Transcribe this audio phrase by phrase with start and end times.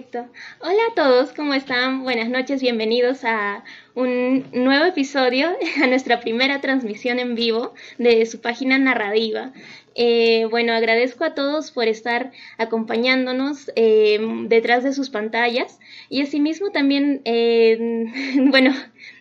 [0.00, 0.32] Perfecto.
[0.60, 2.04] Hola a todos, ¿cómo están?
[2.04, 3.64] Buenas noches, bienvenidos a
[3.94, 5.50] un nuevo episodio,
[5.82, 9.52] a nuestra primera transmisión en vivo de su página narrativa.
[9.94, 16.70] Eh, bueno, agradezco a todos por estar acompañándonos eh, detrás de sus pantallas y asimismo
[16.70, 18.06] también, eh,
[18.48, 18.74] bueno,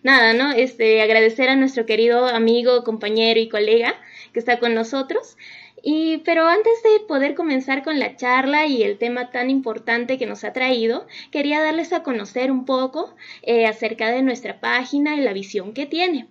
[0.03, 0.53] nada, ¿no?
[0.53, 3.95] Este, agradecer a nuestro querido amigo, compañero y colega
[4.31, 5.35] que está con nosotros.
[5.83, 10.25] Y, pero antes de poder comenzar con la charla y el tema tan importante que
[10.25, 15.21] nos ha traído, quería darles a conocer un poco eh, acerca de nuestra página y
[15.21, 16.27] la visión que tiene.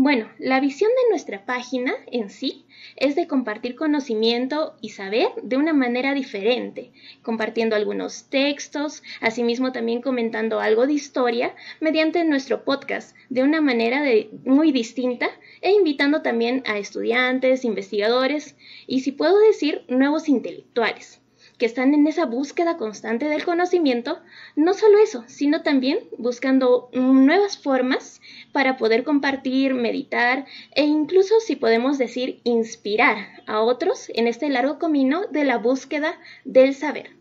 [0.00, 5.56] Bueno, la visión de nuestra página en sí es de compartir conocimiento y saber de
[5.56, 13.16] una manera diferente, compartiendo algunos textos, asimismo también comentando algo de historia mediante nuestro podcast
[13.28, 14.04] de una manera
[14.44, 15.30] muy distinta
[15.62, 18.54] e invitando también a estudiantes, investigadores
[18.86, 21.20] y, si puedo decir, nuevos intelectuales
[21.58, 24.20] que están en esa búsqueda constante del conocimiento,
[24.56, 28.20] no solo eso, sino también buscando nuevas formas
[28.52, 34.78] para poder compartir, meditar e incluso, si podemos decir, inspirar a otros en este largo
[34.78, 37.18] camino de la búsqueda del saber.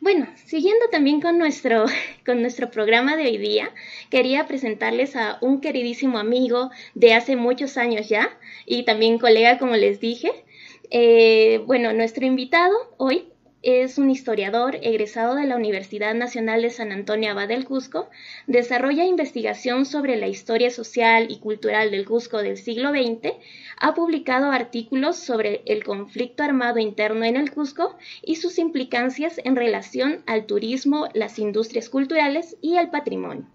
[0.00, 1.84] Bueno, siguiendo también con nuestro,
[2.26, 3.70] con nuestro programa de hoy día,
[4.10, 8.30] quería presentarles a un queridísimo amigo de hace muchos años ya
[8.64, 10.30] y también colega, como les dije.
[10.90, 13.28] Eh, bueno, nuestro invitado hoy
[13.62, 18.08] es un historiador egresado de la Universidad Nacional de San Antonio Abad del Cusco,
[18.46, 23.34] desarrolla investigación sobre la historia social y cultural del Cusco del siglo XX,
[23.78, 29.56] ha publicado artículos sobre el conflicto armado interno en el Cusco y sus implicancias en
[29.56, 33.46] relación al turismo, las industrias culturales y el patrimonio.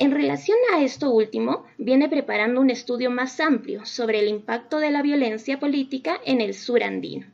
[0.00, 4.92] En relación a esto último, viene preparando un estudio más amplio sobre el impacto de
[4.92, 7.26] la violencia política en el sur andino.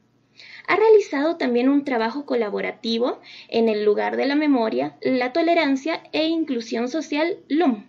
[0.66, 6.26] Ha realizado también un trabajo colaborativo en el lugar de la memoria, la tolerancia e
[6.26, 7.84] inclusión social LUM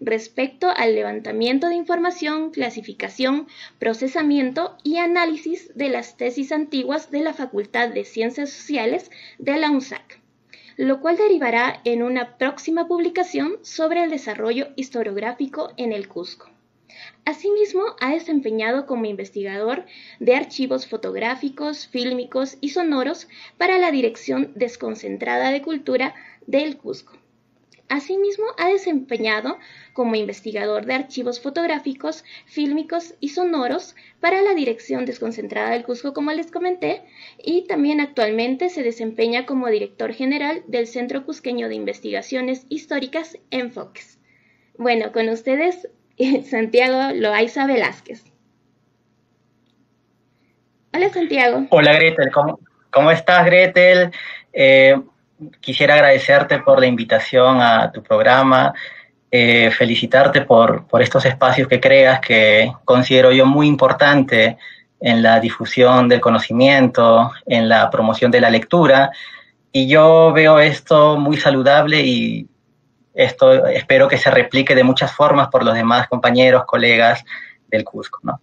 [0.00, 3.46] respecto al levantamiento de información, clasificación,
[3.78, 9.70] procesamiento y análisis de las tesis antiguas de la Facultad de Ciencias Sociales de la
[9.70, 10.20] UNSAC,
[10.76, 16.50] lo cual derivará en una próxima publicación sobre el desarrollo historiográfico en el Cusco.
[17.24, 19.84] Asimismo, ha desempeñado como investigador
[20.20, 23.28] de archivos fotográficos, fílmicos y sonoros
[23.58, 26.14] para la Dirección Desconcentrada de Cultura
[26.46, 27.12] del Cusco.
[27.88, 29.58] Asimismo, ha desempeñado
[29.92, 36.32] como investigador de archivos fotográficos, fílmicos y sonoros para la Dirección Desconcentrada del Cusco, como
[36.32, 37.02] les comenté,
[37.42, 44.18] y también actualmente se desempeña como director general del Centro Cusqueño de Investigaciones Históricas Enfoques.
[44.76, 45.88] Bueno, con ustedes
[46.50, 48.24] Santiago Loaiza Velázquez.
[50.92, 51.66] Hola Santiago.
[51.70, 52.30] Hola Gretel,
[52.90, 54.10] ¿cómo, estás Gretel?
[54.52, 54.96] Eh,
[55.60, 58.72] quisiera agradecerte por la invitación a tu programa,
[59.30, 64.56] eh, felicitarte por, por, estos espacios que creas que considero yo muy importante
[65.00, 69.10] en la difusión del conocimiento, en la promoción de la lectura.
[69.72, 72.48] Y yo veo esto muy saludable y
[73.14, 77.24] esto espero que se replique de muchas formas por los demás compañeros, colegas
[77.68, 78.40] del Cusco, ¿no?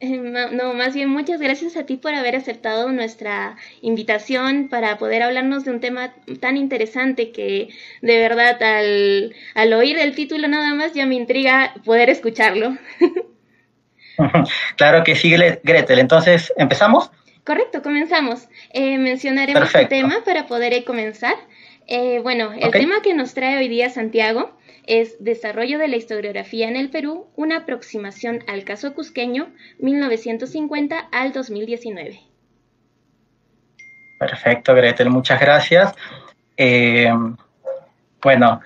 [0.52, 5.64] No, más bien muchas gracias a ti por haber aceptado nuestra invitación para poder hablarnos
[5.64, 7.68] de un tema tan interesante que
[8.00, 12.76] de verdad al, al oír el título nada más ya me intriga poder escucharlo.
[14.76, 15.98] claro que sí, Gretel.
[15.98, 17.10] Entonces, ¿empezamos?
[17.44, 18.48] Correcto, comenzamos.
[18.72, 21.34] Eh, mencionaremos el tema para poder comenzar.
[21.86, 24.52] Eh, bueno, el tema que nos trae hoy día Santiago
[24.86, 29.48] es Desarrollo de la historiografía en el Perú, una aproximación al caso cusqueño
[29.78, 32.20] 1950 al 2019.
[34.18, 35.94] Perfecto, Gretel, muchas gracias.
[36.56, 37.12] Eh,
[38.22, 38.60] bueno,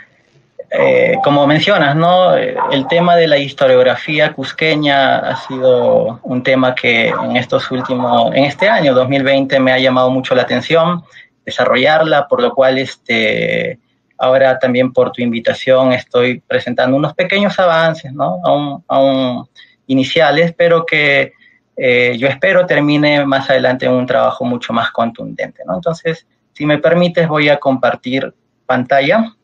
[0.70, 2.34] eh, como mencionas, ¿no?
[2.34, 8.44] El tema de la historiografía cusqueña ha sido un tema que en estos últimos, en
[8.44, 11.04] este año 2020 me ha llamado mucho la atención
[11.44, 13.78] desarrollarla, por lo cual este,
[14.18, 18.40] ahora también por tu invitación estoy presentando unos pequeños avances, ¿no?
[18.44, 19.48] Aún, aún
[19.86, 21.32] iniciales, pero que
[21.76, 25.74] eh, yo espero termine más adelante un trabajo mucho más contundente, ¿no?
[25.74, 28.32] Entonces, si me permites, voy a compartir
[28.66, 29.34] pantalla.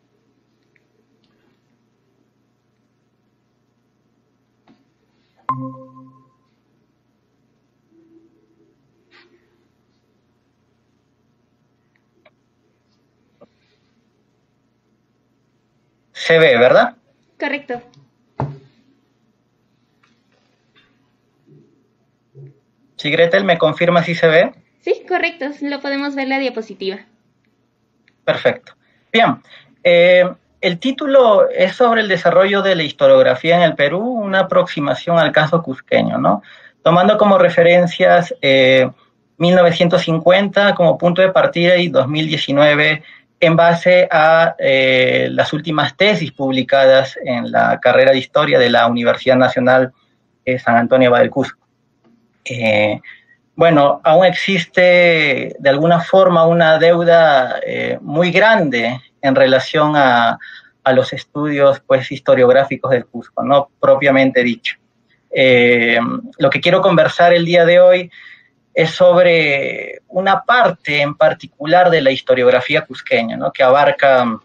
[16.31, 16.95] Se ve, ¿verdad?
[17.41, 17.83] Correcto.
[22.95, 24.53] Sí, Gretel, ¿me confirma si se ve?
[24.81, 26.99] Sí, correcto, lo podemos ver la diapositiva.
[28.25, 28.75] Perfecto.
[29.13, 29.43] Bien,
[29.83, 30.25] eh,
[30.61, 35.33] el título es sobre el desarrollo de la historiografía en el Perú, una aproximación al
[35.33, 36.43] caso cusqueño, ¿no?
[36.85, 38.33] Tomando como referencias
[39.37, 43.03] 1950 eh, como punto de partida y 2019
[43.41, 48.87] en base a eh, las últimas tesis publicadas en la carrera de historia de la
[48.87, 49.93] Universidad Nacional
[50.63, 51.61] San Antonio del Cusco.
[53.55, 57.61] bueno, aún existe de alguna forma una deuda
[58.01, 60.39] muy grande en relación a,
[60.93, 64.77] los estudios pues, historiográficos del Cusco, no propiamente dicho.
[65.31, 66.01] Eh,
[66.39, 68.11] lo que quiero conversar el día de hoy
[68.75, 73.53] es sobre una parte en particular de la historiografía cusqueña, ¿no?
[73.53, 74.39] que abarca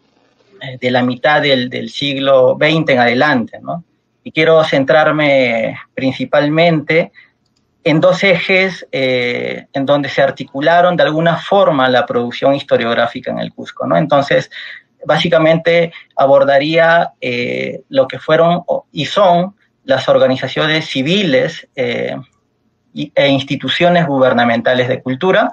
[0.61, 3.59] eh, de la mitad del, siglo XX en adelante.
[3.61, 3.83] ¿no?
[4.23, 7.11] Y quiero centrarme principalmente
[7.83, 13.39] en dos ejes eh, en donde se articularon de alguna forma la producción historiográfica en
[13.39, 13.85] el Cusco.
[13.85, 13.95] ¿no?
[13.95, 14.49] Entonces,
[15.05, 21.67] básicamente abordaría eh, lo que fueron y son las organizaciones civiles
[22.95, 25.51] e instituciones gubernamentales de cultura,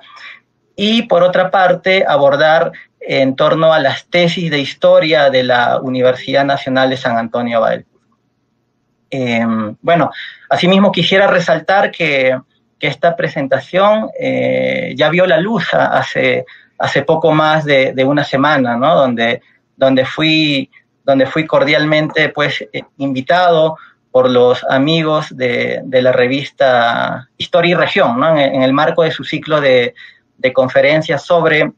[0.76, 6.44] y por otra parte abordar en torno a las tesis de historia de la Universidad
[6.44, 7.80] Nacional de San Antonio Abad
[9.10, 10.10] em, bueno,
[10.48, 12.38] asimismo quisiera resaltar que,
[12.80, 16.44] esta presentación eh, ya vio la luz hace,
[17.06, 18.96] poco más de, una semana, ¿no?
[18.96, 19.40] Donde,
[19.76, 20.68] donde, fui,
[21.04, 23.76] donde fui cordialmente pues, eh, invitado
[24.12, 28.38] por los amigos de, la revista Historia y Región, ¿no?
[28.38, 29.94] en, el marco de su ciclo de,
[30.53, 31.73] conferencias sobre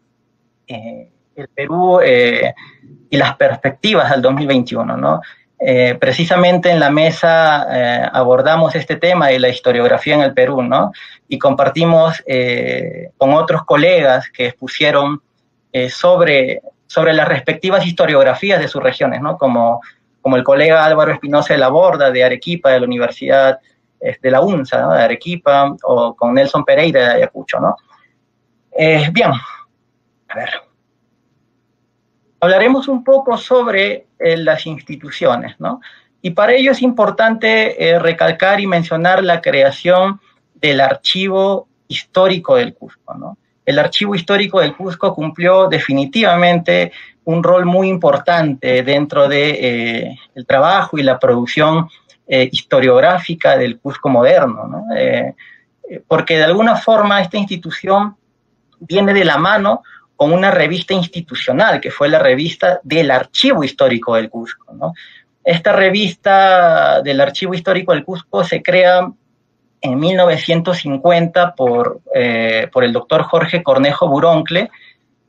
[0.67, 4.97] eh, el Perú y las perspectivas al 2021.
[4.97, 5.21] ¿no?
[5.67, 10.61] Eh, precisamente en la mesa eh, abordamos este tema de la historiografía en el Perú,
[10.61, 10.93] ¿no?
[11.27, 15.23] Y compartimos eh, con otros colegas que expusieron
[15.89, 19.39] sobre, sobre las respectivas historiografías de sus regiones, ¿no?
[19.39, 19.81] Como,
[20.25, 23.61] como el colega Álvaro Espinosa de la Borda, de Arequipa, de la Universidad
[24.01, 27.77] de la UNSA, de Arequipa, o con Nelson Pereira de Ayacucho, ¿no?
[29.13, 29.31] bien,
[30.29, 30.49] a ver.
[32.41, 35.83] Hablaremos un poco sobre las instituciones, ¿no?
[36.23, 40.23] Y para ello es importante eh, recalcar y mencionar la creación
[40.55, 43.37] del archivo histórico del Cusco, ¿no?
[43.67, 46.93] El archivo histórico del Cusco cumplió definitivamente
[47.25, 51.89] un rol muy importante dentro de, eh, el trabajo y la producción
[52.27, 54.85] eh, historiográfica del Cusco moderno, ¿no?
[56.09, 58.17] porque de alguna forma esta institución
[58.81, 59.83] viene de la mano
[60.17, 64.95] con una revista institucional, que fue la revista del Archivo Histórico del Cusco.
[65.43, 69.11] Esta revista del Archivo Histórico del Cusco se crea
[69.81, 74.71] en 1950 por, eh, por el doctor Jorge Cornejo Buroncle,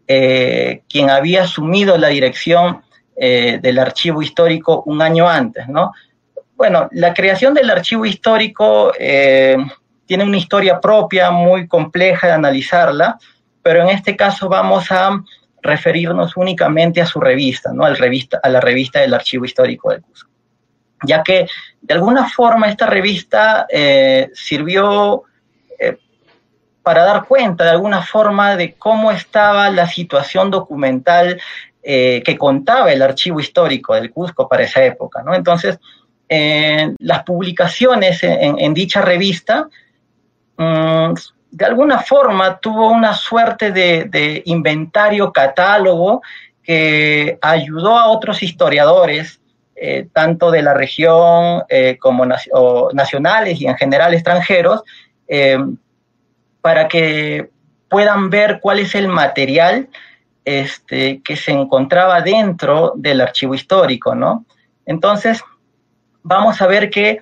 [0.07, 2.81] eh, quien había asumido la dirección
[3.15, 5.67] eh, del archivo histórico un año antes.
[5.67, 5.91] ¿no?
[6.55, 8.91] Bueno, la creación del archivo histórico
[10.05, 13.17] tiene una historia propia muy compleja de analizarla,
[13.61, 15.21] pero en este caso vamos a
[15.65, 17.83] referirnos únicamente a su revista, ¿no?
[17.83, 20.29] Al revista, a la revista del Archivo Histórico del Cusco.
[21.03, 21.47] Ya que
[21.81, 25.34] de alguna forma esta revista eh, sirvió eh,
[26.85, 31.41] para dar cuenta de alguna forma de cómo estaba la situación documental
[31.83, 35.33] eh, que contaba el Archivo Histórico del Cusco para esa época, ¿no?
[35.33, 35.79] Entonces,
[36.27, 39.67] las publicaciones en, dicha revista
[40.57, 41.13] mm,
[41.55, 46.21] de alguna forma tuvo una suerte de, inventario, catálogo,
[46.61, 49.39] que ayudó a otros historiadores,
[49.73, 54.83] eh, tanto de la región eh, como nacionales y en general extranjeros,
[55.29, 55.57] eh,
[56.65, 57.51] para que
[57.89, 59.87] puedan ver cuál es el material
[60.43, 64.45] este, que se encontraba dentro del archivo histórico, ¿no?
[64.83, 65.43] Entonces,
[66.23, 67.19] vamos a ver que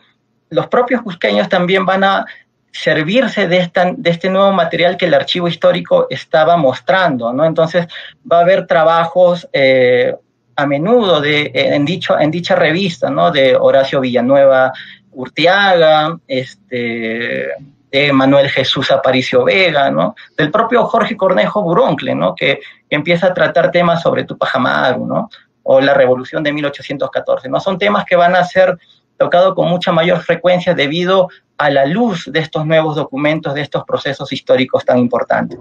[0.49, 2.25] los propios cusqueños también van a
[2.71, 7.43] servirse de, esta, de este nuevo material que el archivo histórico estaba mostrando, ¿no?
[7.43, 7.85] Entonces
[8.25, 10.15] va a haber trabajos eh,
[10.55, 13.29] a menudo de, en, dicho, en dicha revista, ¿no?
[13.29, 14.71] De Horacio Villanueva
[15.11, 17.49] Urtiaga, este,
[17.93, 20.15] de Manuel Jesús Aparicio Vega, ¿no?
[20.35, 22.33] Del propio Jorge Cornejo Buroncle, ¿no?
[22.35, 22.59] Que,
[22.89, 25.29] empieza a tratar temas sobre Tupac Amaru, ¿no?
[25.63, 27.59] O la revolución de 1814, ¿no?
[27.59, 28.77] Son temas que van a ser
[29.17, 33.83] tocado con mucha mayor frecuencia debido a la luz de estos nuevos documentos, de estos
[33.83, 35.57] procesos históricos tan importantes.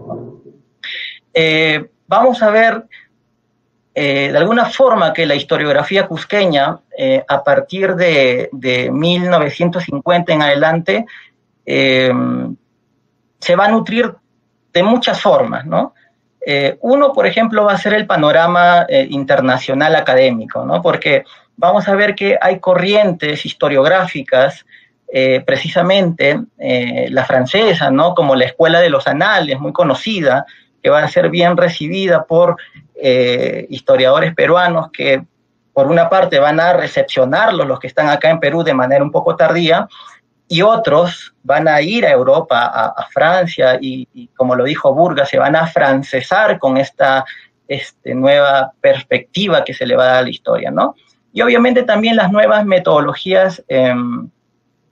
[1.33, 2.85] Eh, vamos a ver
[3.95, 8.49] eh, de alguna forma que la historiografía cusqueña, eh, a partir de,
[8.91, 11.07] 1950 en adelante,
[11.67, 12.13] eh,
[13.39, 14.13] se va a nutrir
[14.73, 15.95] de muchas formas, ¿no?
[16.81, 20.83] uno, por ejemplo, va a ser el panorama internacional académico, ¿no?
[20.83, 21.23] Porque
[21.57, 24.67] vamos a ver que hay corrientes historiográficas,
[25.47, 28.17] precisamente la francesa, ¿no?
[28.17, 30.45] Como la Escuela de los Anales, muy conocida,
[30.83, 32.57] que va a ser bien recibida por
[32.95, 35.25] eh, historiadores peruanos que
[35.73, 39.11] por una parte van a recepcionarlos, los que están acá en Perú de manera un
[39.11, 39.89] poco tardía,
[40.53, 45.39] y otros van a ir a Europa, a, Francia, y, como lo dijo Burga, se
[45.39, 47.25] van a francesar con esta
[47.67, 50.95] este, nueva perspectiva que se le va a dar a la historia, ¿no?
[51.33, 54.29] Y obviamente también las nuevas metodologías em,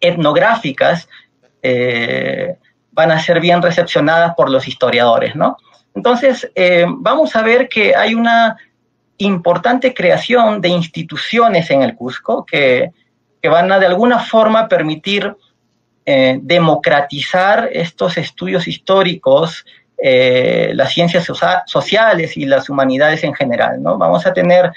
[0.00, 1.06] etnográficas
[1.62, 2.56] eh,
[2.92, 5.58] van a ser bien recepcionadas por los historiadores, ¿no?
[5.94, 8.56] Entonces, eh, vamos a ver que hay una
[9.18, 12.92] importante creación de instituciones en el Cusco que,
[13.42, 15.34] van a de alguna forma permitir
[16.06, 19.64] eh, democratizar estos estudios históricos,
[20.02, 21.26] eh, las ciencias
[21.66, 23.82] sociales y las humanidades en general.
[23.82, 23.98] ¿no?
[23.98, 24.72] Vamos a tener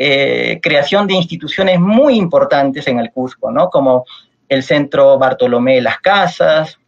[0.00, 3.68] creación de instituciones muy importantes en el Cusco, ¿no?
[3.68, 4.04] como
[4.48, 6.78] el Centro Bartolomé de las Casas,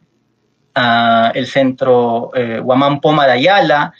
[1.33, 3.93] el Centro eh, Guamán Poma de Ayala,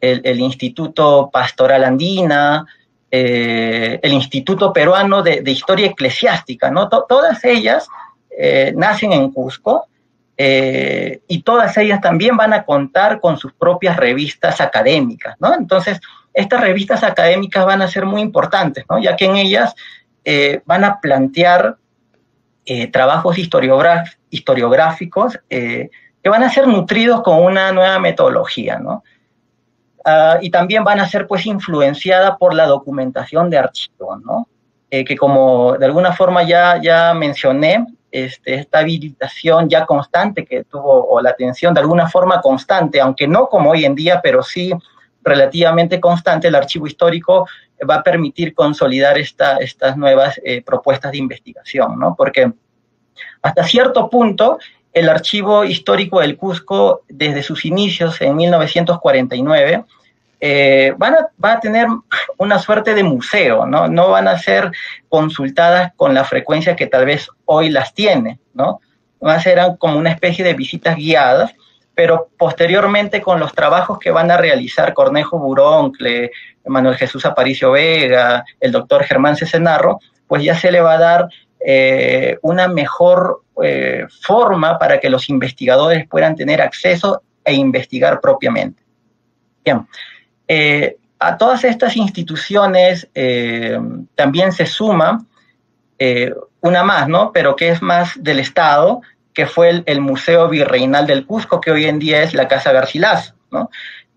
[0.00, 2.64] el, Instituto Pastoral Andina,
[3.10, 6.88] eh, el Instituto Peruano de, Historia Eclesiástica, ¿no?
[6.88, 7.88] todas ellas
[8.36, 9.86] eh, nacen en Cusco
[10.38, 15.54] y todas ellas también van a contar con sus propias revistas académicas, ¿no?
[15.54, 15.98] Entonces,
[16.34, 18.98] estas revistas académicas van a ser muy importantes, ¿no?
[18.98, 19.74] Ya que en ellas
[20.66, 21.78] van a plantear
[22.92, 29.02] trabajos historiográficos que van a ser nutridos con una nueva metodología, ¿no?
[30.08, 34.46] Ah, y también van a ser pues influenciadas por la documentación de archivos, ¿no?
[34.88, 37.84] Eh, que como de alguna forma ya, ya mencioné,
[38.24, 43.28] este, esta habilitación ya constante que tuvo, o la atención de alguna forma constante, aunque
[43.28, 44.72] no como hoy en día, pero sí
[45.22, 47.46] relativamente constante, el archivo histórico
[47.88, 52.14] va a permitir consolidar esta, estas nuevas eh, propuestas de investigación, ¿no?
[52.16, 52.52] Porque
[53.42, 54.58] hasta cierto punto
[54.92, 59.84] el archivo histórico del Cusco desde sus inicios en 1949
[60.40, 61.88] eh, van a, tener
[62.36, 63.88] una suerte de museo, ¿no?
[63.88, 64.70] No van a ser
[65.08, 68.80] consultadas con la frecuencia que tal vez hoy las tiene, ¿no?
[69.20, 71.54] Van a ser como una especie de visitas guiadas,
[71.94, 76.30] pero posteriormente con los trabajos que van a realizar Cornejo Buroncle,
[76.66, 81.28] Manuel Jesús Aparicio Vega, el doctor Germán Cesenarro, pues ya se le va a dar
[81.60, 88.82] eh, una mejor eh, forma para que los investigadores puedan tener acceso e investigar propiamente.
[89.64, 89.86] Bien,
[90.48, 93.08] eh, a todas estas instituciones
[94.14, 95.24] también se suma
[96.60, 97.32] una más, ¿no?
[97.32, 99.00] Pero que es más del Estado,
[99.32, 103.34] que fue el, Museo Virreinal del Cusco, que hoy en día es la Casa Garcilaso,
[103.50, 103.70] ¿no?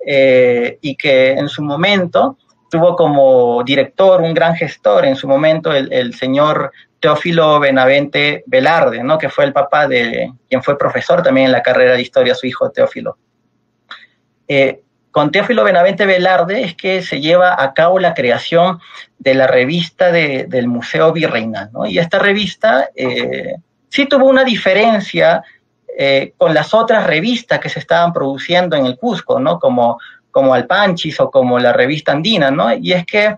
[0.05, 2.38] y que en su momento
[2.69, 9.17] tuvo como director, un gran gestor en su momento, el señor Teófilo Benavente Velarde, ¿no?
[9.17, 12.45] que fue el papá de quien fue profesor también en la carrera de historia, su
[12.45, 13.17] hijo Teófilo.
[14.48, 14.81] Eh,
[15.12, 18.80] con Teófilo Benavente Velarde es que se lleva a cabo la creación
[19.18, 21.70] de la revista del Museo Virreinal.
[21.74, 21.86] ¿no?
[21.86, 23.56] Y esta revista eh,
[23.89, 25.44] sí tuvo una diferencia
[25.98, 29.60] eh, con las otras revistas que se estaban produciendo en el Cusco, ¿no?
[29.60, 30.00] como,
[30.32, 32.74] como Alpanchis o como la revista Andina, ¿no?
[32.74, 33.36] y es que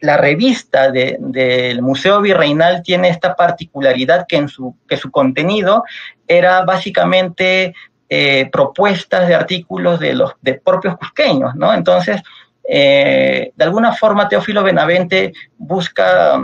[0.00, 5.84] la revista del Museo Virreinal tiene esta particularidad que, en su, que su contenido
[6.26, 7.72] era básicamente
[8.14, 11.72] eh, propuestas de artículos de los de propios cusqueños, ¿no?
[11.72, 12.20] Entonces,
[12.68, 16.38] eh, de alguna forma, Teófilo Benavente busca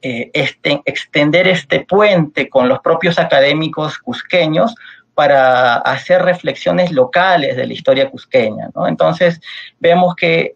[0.00, 4.74] eh, este, extender este puente con los propios académicos cusqueños
[5.12, 8.88] para hacer reflexiones locales de la historia cusqueña, ¿no?
[8.88, 9.42] Entonces,
[9.78, 10.54] vemos que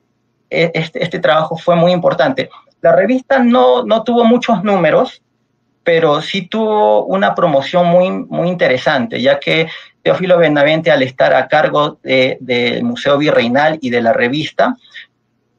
[0.49, 2.49] e, este, este, trabajo fue muy importante.
[2.81, 5.21] La revista no, no tuvo muchos números,
[5.85, 9.69] pero sí tuvo una promoción muy, muy interesante, ya que
[10.03, 14.77] Teófilo Benavente, al estar a cargo del Museo Virreinal y de la revista,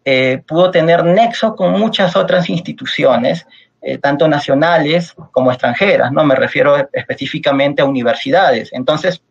[0.05, 3.47] eh, pudo tener nexo con muchas otras instituciones,
[3.81, 6.25] eh, tanto nacionales como extranjeras, ¿no?
[6.25, 8.69] Me refiero específicamente a universidades.
[8.73, 9.21] Entonces,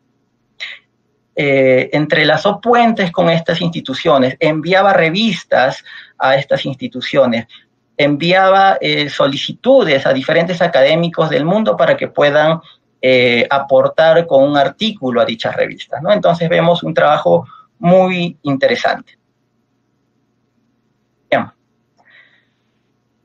[1.36, 5.84] eh, entrelazó puentes con estas instituciones, enviaba revistas
[6.18, 7.46] a estas instituciones,
[7.96, 8.78] enviaba
[9.10, 12.60] solicitudes a diferentes académicos del mundo para que puedan
[13.04, 16.00] eh, aportar con un artículo a dichas revistas.
[16.00, 16.12] ¿no?
[16.12, 17.44] Entonces vemos un trabajo
[17.80, 19.18] muy interesante.
[21.28, 21.50] Bien.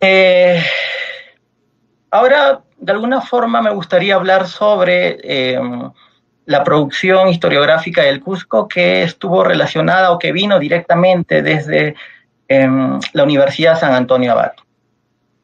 [0.02, 0.64] Eh,
[2.10, 5.60] ahora, de alguna forma, me gustaría hablar sobre eh,
[6.46, 11.94] la producción historiográfica del Cusco que estuvo relacionada o que vino directamente desde
[12.48, 14.54] em, la Universidad San Antonio Abad.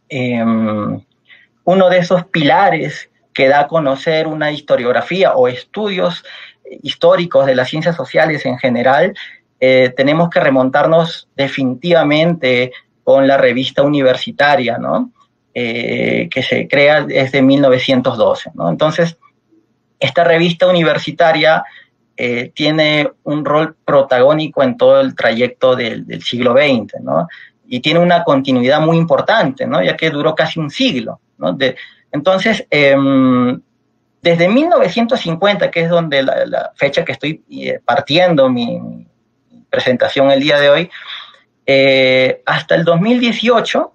[0.09, 0.99] Em,
[1.65, 6.23] uno de esos pilares que da a conocer una historiografía o estudios
[6.81, 9.13] históricos de las ciencias sociales en general,
[9.59, 12.71] eh, tenemos que remontarnos definitivamente
[13.03, 15.11] con la revista universitaria, ¿no?
[15.53, 18.69] Eh, que se crea desde 1912, ¿no?
[18.69, 19.17] Entonces,
[19.99, 21.63] esta revista universitaria
[22.17, 27.27] eh, tiene un rol protagónico en todo el trayecto del, siglo XX, ¿no?
[27.67, 29.81] Y tiene una continuidad muy importante, ¿no?
[29.83, 31.57] Ya que duró casi un siglo, ¿no?
[32.13, 33.59] Entonces, em,
[34.21, 39.05] desde 1950, que es donde la, fecha que estoy eh, partiendo mi,
[39.69, 40.91] presentación el día de hoy,
[41.65, 43.91] eh, hasta el 2018,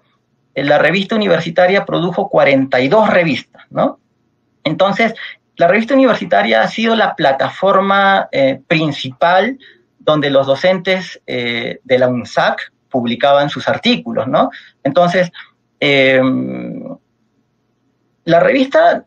[0.55, 3.99] la revista universitaria produjo 42 revistas, ¿no?
[4.65, 5.13] Entonces,
[5.55, 9.57] la revista universitaria ha sido la plataforma eh, principal
[9.99, 14.49] donde los docentes eh, de la UNSAC publicaban sus artículos, ¿no?
[14.83, 15.31] Entonces,
[15.79, 16.88] em,
[18.29, 19.03] la revista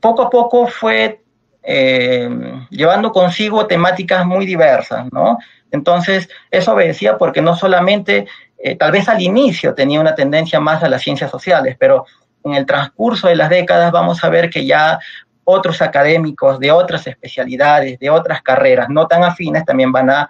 [0.00, 1.22] poco a poco fue
[1.62, 5.38] em, llevando consigo temáticas muy diversas, ¿no?
[5.72, 8.26] Entonces, eso obedecía porque no solamente,
[8.58, 12.06] eh, tal vez al inicio tenía una tendencia más a las ciencias sociales, pero
[12.44, 15.00] en el transcurso de las décadas vamos a ver que ya
[15.44, 20.28] otros académicos de otras especialidades, de otras carreras no tan afines, también van a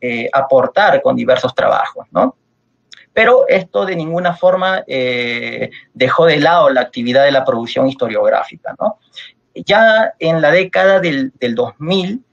[0.00, 2.36] eh, aportar con diversos trabajos, ¿no?
[3.14, 8.74] Pero esto de ninguna forma eh, dejó de lado la actividad de la producción historiográfica,
[8.78, 8.98] ¿no?
[9.54, 12.24] Ya en la década del, 2000,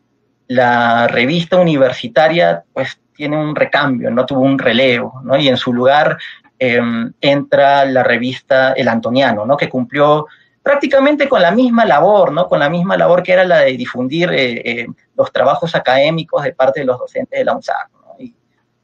[0.47, 5.37] la revista universitaria pues tiene un recambio, no tuvo un relevo, ¿no?
[5.37, 6.17] Y en su lugar
[6.57, 9.55] em, entra la revista El Antoniano, ¿no?
[9.55, 10.25] Que cumplió
[10.63, 12.47] prácticamente con la misma labor, ¿no?
[12.47, 16.53] Con la misma labor que era la de difundir eh, eh, los trabajos académicos de
[16.53, 17.89] parte de los docentes de la UNSAC.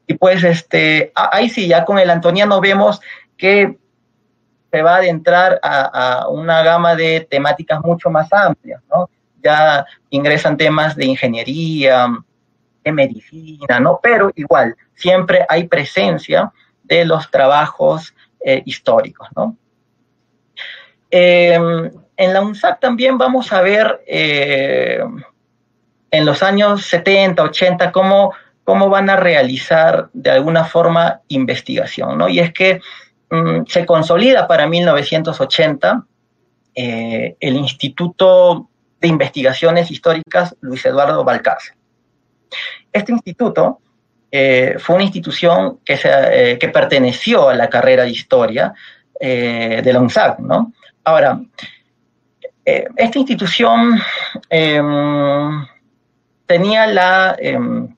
[0.08, 3.00] Y, pues este, ahí sí, ya con el Antoniano vemos
[3.36, 3.78] que
[4.70, 9.08] se va a adentrar a, una gama de temáticas mucho más amplias, ¿no?
[9.42, 12.08] Ya ingresan temas de ingeniería,
[12.82, 14.00] de medicina, ¿no?
[14.02, 16.50] Pero igual, siempre hay presencia
[16.82, 19.56] de los trabajos eh, históricos, ¿no?
[21.10, 25.02] Em, en la UNSAC también vamos a ver eh,
[26.10, 28.32] en los años 70, 80 cómo,
[28.68, 32.28] cómo van a realizar de alguna forma investigación, ¿no?
[32.28, 32.82] Y es que
[33.30, 36.04] mm, se consolida para 1980
[36.74, 38.68] eh, el Instituto
[39.00, 41.78] de Investigaciones Históricas Luis Eduardo Balcázar.
[42.92, 43.78] Este instituto
[44.30, 48.74] eh, fue una institución que, se, que perteneció a la carrera de historia
[49.18, 50.74] de la UNSAC, ¿no?
[51.04, 51.40] Ahora,
[52.66, 53.98] eh, esta institución
[54.50, 55.66] em,
[56.44, 57.96] tenía, la, em,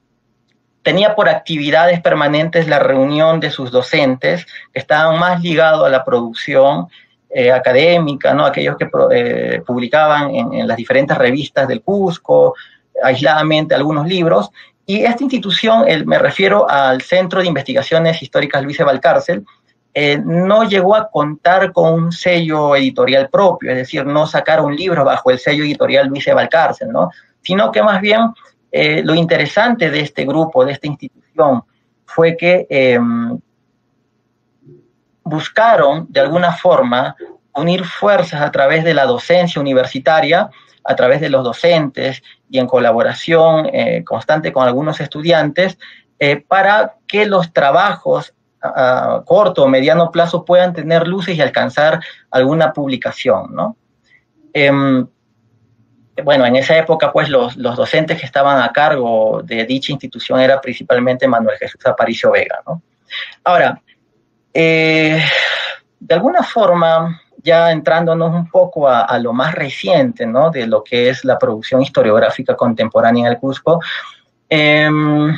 [0.82, 6.04] tenía por actividades permanentes la reunión de sus docentes, que estaban más ligados a la
[6.04, 6.86] producción
[7.28, 8.44] eh, académica, ¿no?
[8.44, 12.54] aquellos que eh, publicaban en, las diferentes revistas del Cusco,
[13.02, 14.50] aisladamente algunos libros.
[14.86, 19.44] Y esta institución, me refiero al Centro de Investigaciones Históricas Luis de Valcárcel,
[19.92, 24.74] eh, no llegó a contar con un sello editorial propio, es decir, no sacar un
[24.74, 27.10] libro bajo el sello editorial Luis de Valcárcel, ¿no?
[27.42, 28.32] Sino que más bien
[28.72, 31.64] eh, lo interesante de este grupo, de esta institución,
[32.04, 33.38] fue que em,
[35.24, 37.16] buscaron de alguna forma
[37.54, 40.50] unir fuerzas a través de la docencia universitaria,
[40.84, 45.78] a través de los docentes y en colaboración eh, constante con algunos estudiantes,
[46.48, 52.72] para que los trabajos a, corto o mediano plazo puedan tener luces y alcanzar alguna
[52.72, 53.76] publicación, ¿no?
[56.20, 60.40] Em, bueno, en esa época, pues los, docentes que estaban a cargo de dicha institución
[60.40, 62.82] era principalmente Manuel Jesús Aparicio Vega, ¿no?
[63.44, 63.80] Ahora,
[64.52, 65.22] eh,
[65.98, 70.50] de alguna forma, ya entrándonos un poco a, lo más reciente, ¿no?
[70.50, 73.80] De lo que es la producción historiográfica contemporánea en el Cusco,
[74.48, 75.36] em,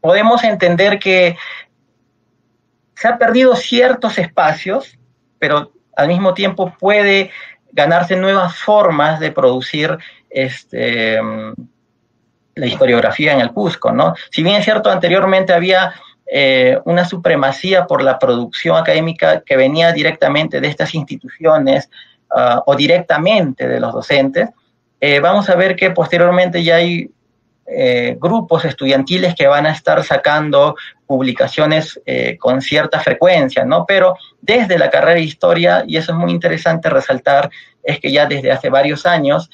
[0.00, 1.36] podemos entender que
[2.94, 4.98] se ha perdido ciertos espacios,
[5.38, 7.30] pero al mismo tiempo puede
[7.74, 9.98] ganarse nuevas formas de producir
[10.30, 11.20] este,
[12.54, 14.14] la historiografía en el Cusco, ¿no?
[14.30, 15.92] Si bien es cierto, anteriormente había
[16.26, 21.90] eh, una supremacía por la producción académica que venía directamente de estas instituciones
[22.34, 24.50] ah, o directamente de los docentes,
[25.00, 27.10] eh, vamos a ver que posteriormente ya hay
[27.66, 33.86] eh, grupos estudiantiles que van a estar sacando publicaciones eh, con cierta frecuencia, ¿no?
[33.86, 37.48] Pero desde la carrera de historia, y eso es muy interesante resaltar,
[37.82, 39.50] es que ya desde hace varios años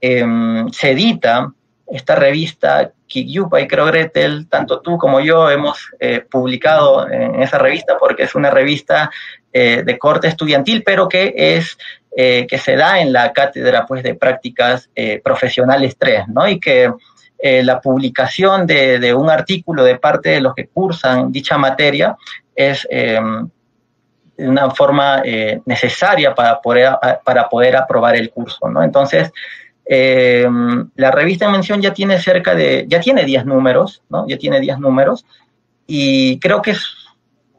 [0.00, 1.52] em, se edita
[1.86, 7.58] esta revista Kikyupa y creo Gretel, tanto tú como yo hemos eh, publicado en esa
[7.58, 9.10] revista porque es una revista
[9.52, 11.76] de corte estudiantil, pero que es
[12.16, 14.88] que se da en la cátedra pues de prácticas
[15.24, 16.46] profesionales 3, ¿no?
[16.46, 16.92] Y que
[17.42, 22.16] eh, la publicación de, un artículo de parte de los que cursan dicha materia
[22.54, 23.48] es em,
[24.36, 26.92] una forma eh, necesaria para poder,
[27.24, 28.82] para poder aprobar el curso, ¿no?
[28.82, 29.32] Entonces,
[29.86, 34.26] em, la revista en mención ya tiene cerca de, ya tiene 10 números, ¿no?
[34.28, 35.24] Ya tiene 10 números
[35.86, 36.94] y creo que es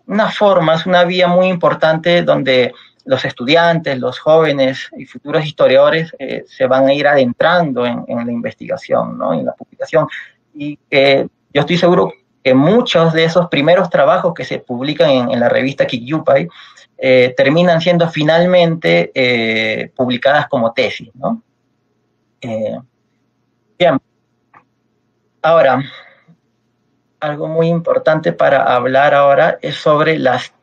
[0.05, 2.73] una forma, es una vía muy importante donde
[3.05, 8.31] los estudiantes, los jóvenes y futuros historiadores eh, se van a ir adentrando en, la
[8.31, 9.33] investigación, ¿no?
[9.33, 10.07] en la publicación.
[10.53, 15.49] Y yo estoy seguro que muchos de esos primeros trabajos que se publican en, la
[15.49, 16.47] revista Kikyupai
[16.97, 21.09] eh, terminan siendo finalmente eh, publicadas como tesis.
[21.15, 21.41] ¿no?
[23.77, 23.99] bien.
[25.41, 25.83] Ahora,
[27.21, 30.53] algo muy importante para hablar ahora es sobre las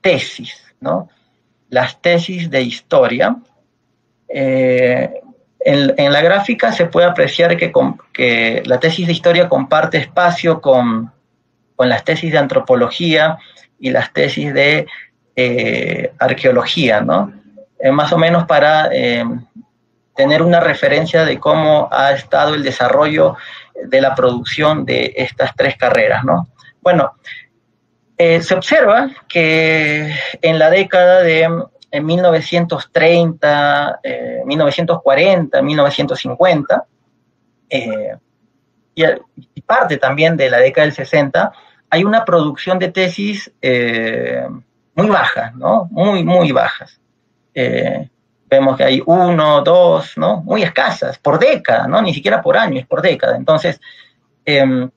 [0.00, 1.08] tesis, ¿no?
[1.68, 3.36] Las tesis de historia.
[4.28, 5.10] Eh,
[5.60, 11.12] en, la gráfica se puede apreciar que, la tesis de historia comparte espacio con,
[11.78, 13.38] las tesis de antropología
[13.78, 14.86] y las tesis de
[15.34, 17.32] eh, arqueología, ¿no?
[17.78, 18.88] Eh, más o menos para
[20.14, 23.36] tener una referencia de cómo ha estado el desarrollo
[23.84, 26.48] de la producción de estas tres carreras, ¿no?
[26.80, 27.12] Bueno,
[28.18, 31.48] eh, se observa que en la década de
[31.92, 34.00] 1930,
[34.44, 36.86] 1940, 1950,
[38.96, 41.52] y, parte también de la década del 60,
[41.90, 44.46] hay una producción de tesis eh,
[44.94, 45.88] muy baja, ¿no?
[45.90, 46.98] Muy, muy bajas.
[47.54, 48.08] Eh,
[48.48, 50.42] vemos que hay uno, dos, ¿no?
[50.42, 52.00] Muy escasas, por década, ¿no?
[52.00, 53.36] Ni siquiera por año, es por década.
[53.36, 53.80] Entonces,
[54.44, 54.90] em,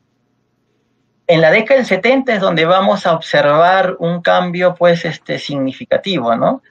[1.29, 6.35] en la década del 70 es donde vamos a observar un cambio pues este, significativo,
[6.35, 6.63] ¿no?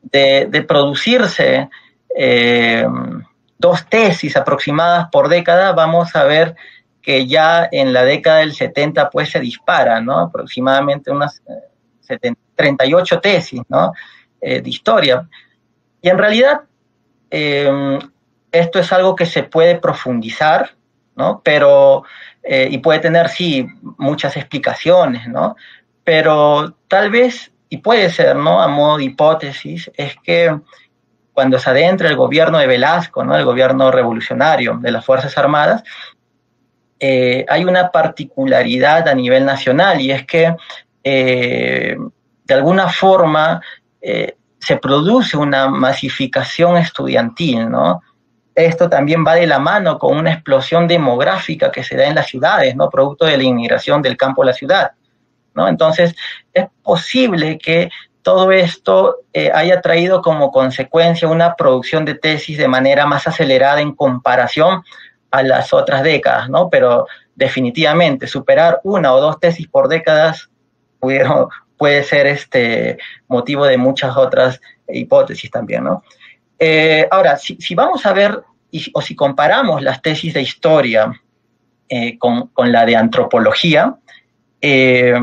[0.00, 1.68] De, producirse
[2.16, 2.86] eh,
[3.58, 6.56] dos tesis aproximadas por década, vamos a ver
[7.02, 10.18] que ya en la década del 70 pues se dispara, ¿no?
[10.20, 11.42] Aproximadamente unas
[12.54, 13.92] 38 eh, tesis, ¿no?
[14.40, 15.28] Eh, de historia.
[16.00, 16.62] Y en realidad
[17.30, 20.77] esto es algo que se puede profundizar,
[21.18, 21.42] ¿no?
[21.44, 22.04] Pero
[22.42, 23.66] eh, y puede tener, sí,
[23.98, 25.56] muchas explicaciones, ¿no?
[26.04, 28.62] Pero tal vez, y puede ser, ¿no?
[28.62, 30.58] A modo de hipótesis, es que
[31.34, 33.36] cuando se adentra el gobierno de Velasco, ¿no?
[33.36, 35.82] El gobierno revolucionario de las Fuerzas Armadas,
[37.00, 40.56] eh, hay una particularidad a nivel nacional y es que
[41.04, 41.96] eh,
[42.44, 43.60] de alguna forma
[44.58, 48.00] se produce una masificación estudiantil, ¿no?
[48.58, 52.26] Esto también va de la mano con una explosión demográfica que se da en las
[52.26, 52.90] ciudades, ¿no?
[52.90, 54.92] Producto de la inmigración del campo a la ciudad,
[55.54, 55.68] ¿no?
[55.68, 56.14] Entonces,
[56.52, 57.90] es posible que
[58.22, 63.80] todo esto eh, haya traído como consecuencia una producción de tesis de manera más acelerada
[63.80, 64.82] en comparación
[65.30, 66.68] a las otras décadas, ¿no?
[66.68, 70.50] Pero definitivamente superar una o dos tesis por décadas
[70.98, 76.02] puede ser este motivo de muchas otras hipótesis también, ¿no?
[76.58, 78.42] Eh, ahora, si, vamos a ver
[78.92, 81.12] o si comparamos las tesis de historia
[81.88, 83.94] eh, con, la de antropología,
[84.60, 85.14] eh,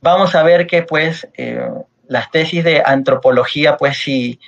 [0.00, 1.28] vamos a ver que pues
[2.06, 4.38] las tesis de antropología pues sí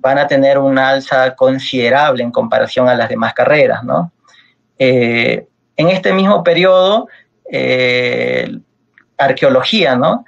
[0.00, 4.10] van a tener una alza considerable en comparación a las demás carreras, ¿no?
[4.76, 7.08] en este mismo periodo,
[9.16, 10.24] arqueología, ¿no?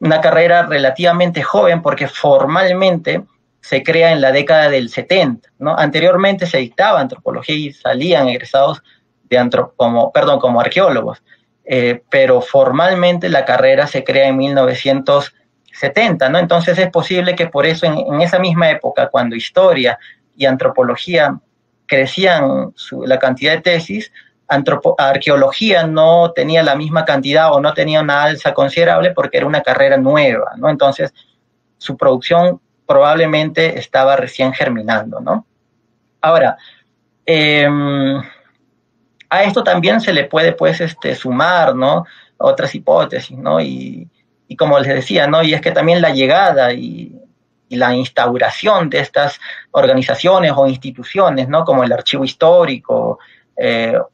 [0.00, 3.22] Una carrera relativamente joven porque formalmente
[3.66, 5.50] se crea en la década del 70.
[5.58, 5.76] ¿no?
[5.76, 8.80] Anteriormente se dictaba antropología y salían egresados
[9.24, 11.20] de como, perdón, como arqueólogos,
[11.64, 16.28] eh, pero formalmente la carrera se crea en 1970.
[16.28, 16.38] ¿no?
[16.38, 19.98] Entonces es posible que por eso en, esa misma época, cuando historia
[20.36, 21.36] y antropología
[21.86, 22.72] crecían
[23.04, 24.12] la cantidad de tesis,
[24.96, 29.62] arqueología no tenía la misma cantidad o no tenía una alza considerable porque era una
[29.62, 30.70] carrera nueva, ¿no?
[30.70, 31.12] Entonces,
[31.78, 35.46] su producción probablemente estaba recién germinando, ¿no?
[36.20, 36.56] Ahora,
[37.24, 38.22] em,
[39.28, 42.04] a esto también se le puede, pues, este, sumar, ¿no?
[42.38, 43.60] Otras hipótesis, ¿no?
[43.60, 44.08] Y,
[44.56, 45.42] como les decía, ¿no?
[45.42, 47.12] Y es que también la llegada y,
[47.68, 49.40] la instauración de estas
[49.72, 51.64] organizaciones o instituciones, ¿no?
[51.64, 53.18] Como el archivo histórico,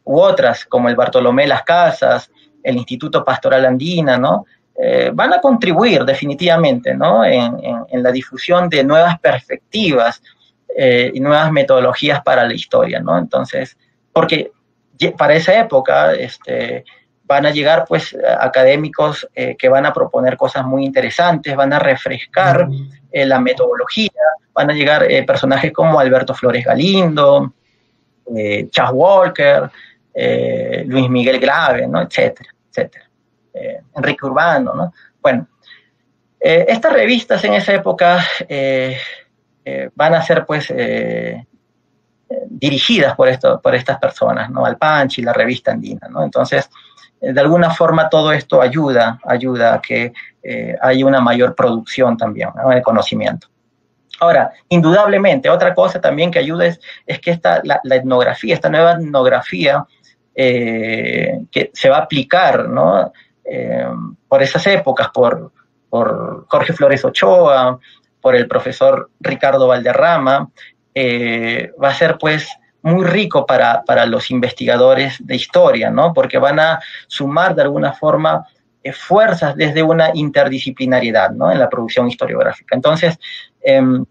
[0.05, 2.31] u otras, como el Bartolomé Las Casas,
[2.63, 4.47] el Instituto Pastoral Andina, ¿no?
[5.15, 7.25] Van a contribuir definitivamente ¿no?
[7.25, 7.57] en,
[7.89, 10.21] en, la difusión de nuevas perspectivas
[10.77, 13.17] y nuevas metodologías para la historia, ¿no?
[13.17, 13.77] Entonces,
[14.13, 14.51] porque
[15.17, 16.85] para esa época, este,
[17.33, 21.79] van a llegar pues académicos eh, que van a proponer cosas muy interesantes, van a
[21.79, 22.69] refrescar
[23.11, 24.11] eh, la metodología,
[24.53, 27.55] van a llegar eh, personajes como Alberto Flores Galindo,
[28.71, 29.69] Chas Walker,
[30.87, 32.03] Luis Miguel Grave, ¿no?
[32.03, 33.05] etcétera, etcétera.
[33.95, 34.93] Enrique Urbano, ¿no?
[35.21, 35.47] Bueno,
[36.41, 38.25] estas revistas en esa época
[39.95, 40.73] van a ser pues
[42.49, 44.65] dirigidas por, esto, por estas personas, ¿no?
[44.65, 46.25] Alpanchi, la revista andina, ¿no?
[46.25, 46.69] Entonces,
[47.23, 50.13] de alguna forma todo esto ayuda, ayuda a que
[50.43, 53.47] eh, haya una mayor producción también de conocimiento.
[54.19, 59.85] Ahora, indudablemente, otra cosa también que ayuda es, que esta, la, etnografía, esta nueva etnografía
[60.35, 63.13] eh, que se va a aplicar ¿no?
[63.45, 63.87] Eh,
[64.29, 65.53] por esas épocas, por,
[65.89, 67.79] por Jorge Flores Ochoa,
[68.21, 70.51] por el profesor Ricardo Valderrama,
[70.95, 72.49] va a ser pues
[72.83, 76.13] muy rico para, los investigadores de historia, ¿no?
[76.13, 78.47] Porque van a sumar de alguna forma
[78.83, 81.51] eh, fuerzas desde una interdisciplinariedad, ¿no?
[81.51, 82.75] En la producción historiográfica.
[82.75, 83.19] Entonces,
[83.61, 84.05] em,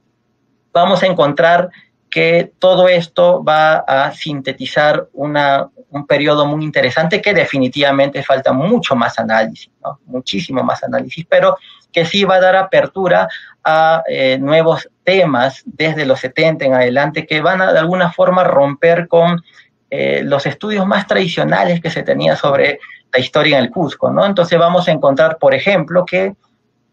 [0.72, 1.70] vamos a encontrar
[2.10, 8.96] que todo esto va a sintetizar una, un periodo muy interesante que definitivamente falta mucho
[8.96, 10.00] más análisis, ¿no?
[10.06, 11.58] muchísimo más análisis, pero
[11.92, 13.28] que sí va a dar apertura
[13.64, 18.44] a eh, nuevos temas desde los 70 en adelante que van a de alguna forma
[18.44, 19.42] romper con
[19.90, 22.80] eh, los estudios más tradicionales que se tenía sobre
[23.12, 24.26] la historia en el Cusco, ¿no?
[24.26, 26.34] Entonces vamos a encontrar, por ejemplo, que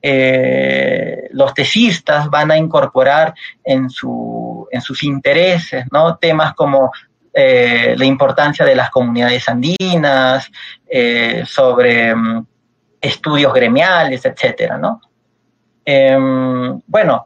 [0.02, 6.16] eh, los tesistas van a incorporar en, su, en sus intereses, ¿no?
[6.16, 6.90] Temas como
[7.38, 10.50] la importancia de las comunidades andinas,
[11.44, 12.46] sobre mm,
[13.00, 15.00] estudios gremiales, etcétera, ¿no?
[15.84, 17.24] Em, bueno,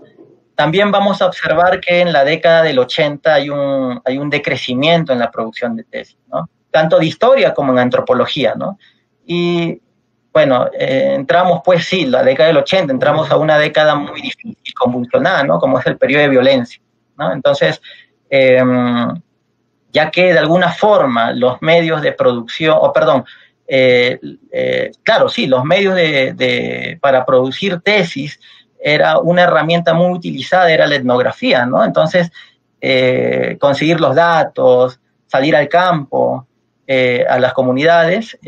[0.55, 5.12] también vamos a observar que en la década del 80 hay un, hay un decrecimiento
[5.12, 6.48] en la producción de tesis, ¿no?
[6.70, 8.79] Tanto de historia como en antropología, ¿no?
[9.27, 9.81] Y
[10.33, 14.57] bueno, eh, entramos pues sí, la década del 80, entramos a una década muy difícil,
[14.79, 15.59] convulsionada, ¿no?
[15.59, 16.81] Como es el periodo de violencia,
[17.18, 17.33] ¿no?
[17.33, 17.83] Entonces,
[18.31, 19.09] em,
[19.92, 23.24] ya que de alguna forma los medios de producción, o perdón,
[23.66, 24.18] eh,
[24.50, 28.40] eh, claro, sí, los medios de, para producir tesis
[28.81, 31.85] era una herramienta muy utilizada, era la etnografía, ¿no?
[31.85, 32.33] Entonces,
[32.81, 36.46] eh, conseguir los datos, salir al campo,
[37.28, 38.38] a las comunidades,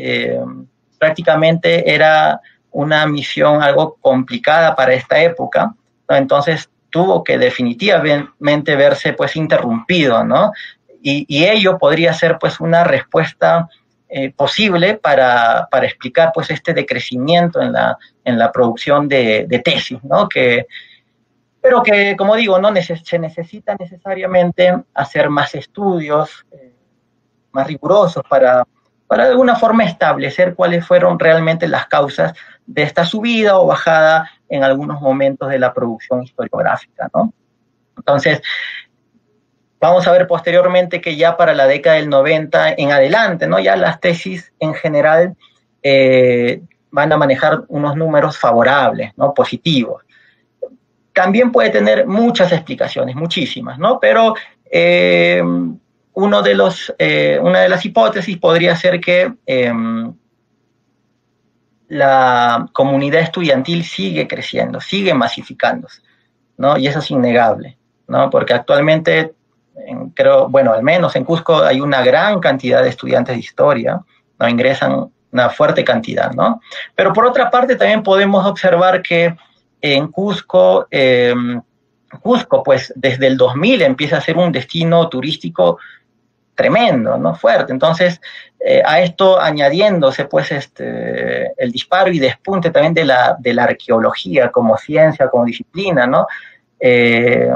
[0.99, 5.73] prácticamente era una misión algo complicada para esta época,
[6.09, 10.51] Entonces, tuvo que definitivamente verse pues interrumpido, ¿no?
[11.07, 13.69] Y, ello podría ser pues una respuesta
[14.09, 20.27] eh, posible para, explicar pues este decrecimiento en la, en la producción de, tesis, ¿no?
[20.27, 20.65] Que,
[21.61, 26.73] pero que, como digo, no se necesita necesariamente hacer más estudios eh,
[27.51, 28.65] más rigurosos para,
[29.05, 32.33] para de alguna forma establecer cuáles fueron realmente las causas
[32.65, 37.31] de esta subida o bajada en algunos momentos de la producción historiográfica, ¿no?
[37.95, 38.41] Entonces,
[39.79, 43.59] Vamos a ver posteriormente que ya para la década del 90 en adelante, ¿no?
[43.59, 45.35] Ya las tesis en general
[45.83, 46.61] eh,
[46.91, 49.33] van a manejar unos números favorables, ¿no?
[49.33, 50.03] Positivos.
[51.13, 53.99] También puede tener muchas explicaciones, muchísimas, ¿no?
[53.99, 54.33] Pero
[54.71, 55.43] eh,
[56.15, 60.13] uno de los, eh, una de las hipótesis podría ser que em,
[61.89, 66.01] la comunidad estudiantil sigue creciendo, sigue masificándose,
[66.57, 66.77] ¿no?
[66.77, 68.29] Y eso es innegable, ¿no?
[68.29, 69.34] Porque actualmente
[70.13, 74.01] creo, bueno, al menos en Cusco hay una gran cantidad de estudiantes de historia,
[74.39, 74.49] ¿no?
[74.49, 76.61] Ingresan una fuerte cantidad, ¿no?
[76.95, 79.35] Pero por otra parte también podemos observar que
[79.81, 81.61] en Cusco, em,
[82.21, 85.77] Cusco, pues desde el 2000 empieza a ser un destino turístico
[86.55, 87.35] tremendo, ¿no?
[87.35, 87.73] Fuerte.
[87.73, 88.21] Entonces,
[88.59, 93.65] eh, a esto añadiéndose, pues, este, el disparo y despunte también de la, de la
[93.65, 96.25] arqueología como ciencia, como disciplina, ¿no?
[96.79, 97.51] Eh,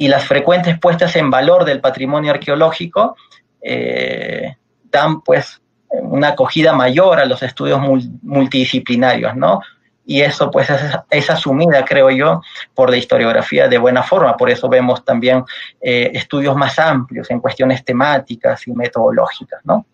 [0.00, 3.16] y las frecuentes puestas en valor del patrimonio arqueológico
[3.60, 5.60] eh, dan pues
[5.90, 7.78] una acogida mayor a los estudios
[8.22, 9.60] multidisciplinarios, ¿no?
[10.06, 10.70] Y eso pues
[11.10, 12.40] es, asumida, creo yo,
[12.74, 15.44] por la historiografía de buena forma, por eso vemos también
[15.82, 19.84] eh, estudios más amplios en cuestiones temáticas y metodológicas, ¿no?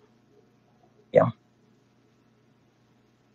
[1.11, 1.35] Bien.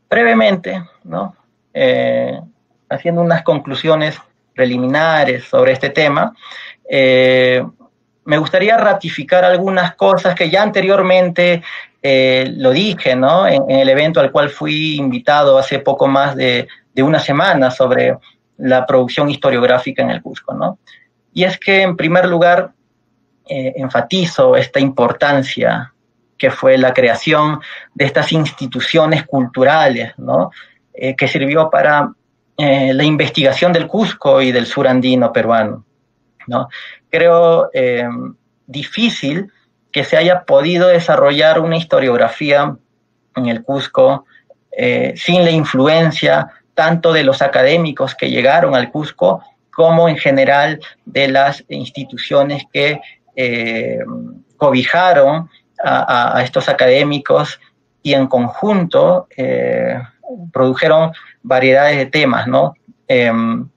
[0.09, 1.35] Brevemente, ¿no?
[1.73, 2.39] Eh,
[2.87, 4.17] haciendo unas conclusiones
[4.53, 6.35] preliminares sobre este tema,
[6.89, 7.63] eh,
[8.25, 11.63] me gustaría ratificar algunas cosas que ya anteriormente
[12.03, 13.47] eh, lo dije, ¿no?
[13.47, 18.17] En, el evento al cual fui invitado hace poco más de, una semana sobre
[18.57, 20.79] la producción historiográfica en el Cusco, ¿no?
[21.33, 22.71] Y es que, en primer lugar,
[23.47, 25.93] eh, enfatizo esta importancia
[26.37, 27.59] que fue la creación
[27.93, 30.51] de estas instituciones culturales, ¿no?
[30.93, 32.11] Eh, que sirvió para
[32.57, 35.83] la investigación del Cusco y del sur andino peruano.
[36.47, 36.69] ¿no?
[37.09, 38.07] Creo eh,
[38.67, 39.51] difícil
[39.91, 42.75] que se haya podido desarrollar una historiografía
[43.35, 44.25] en el Cusco
[44.71, 50.79] eh, sin la influencia tanto de los académicos que llegaron al Cusco como en general
[51.05, 53.01] de las instituciones que
[53.35, 53.99] eh,
[54.57, 55.49] cobijaron
[55.83, 57.59] a, estos académicos
[58.03, 59.27] y en conjunto
[60.51, 61.11] produjeron
[61.43, 62.73] variedades de temas, ¿no?
[63.07, 63.67] Em,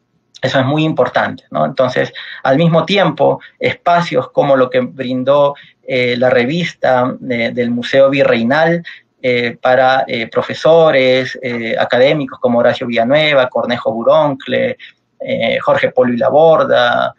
[0.45, 1.65] eso es muy importante, ¿no?
[1.65, 2.13] Entonces,
[2.43, 5.55] al mismo tiempo, espacios como lo que brindó
[5.87, 8.83] eh, la revista del Museo Virreinal
[9.23, 11.39] eh, para eh, profesores,
[11.79, 14.77] académicos como Horacio Villanueva, Cornejo Buroncle,
[15.63, 17.15] Jorge Polo y Laborda,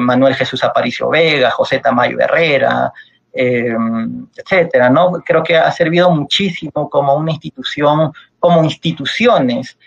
[0.00, 2.90] Manuel Jesús Aparicio Vega, José Tamayo Herrera,
[3.30, 5.12] etcétera, ¿no?
[5.24, 9.78] Creo que ha servido muchísimo como una institución, como instituciones,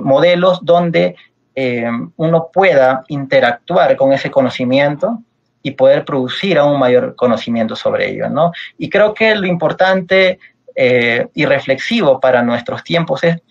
[0.00, 1.14] modelos donde
[1.54, 5.18] eh, uno pueda interactuar con ese conocimiento
[5.62, 8.52] y poder producir aún mayor conocimiento sobre ello, ¿no?
[8.78, 10.38] Y creo que lo importante
[10.74, 13.42] eh, y reflexivo para nuestros tiempos es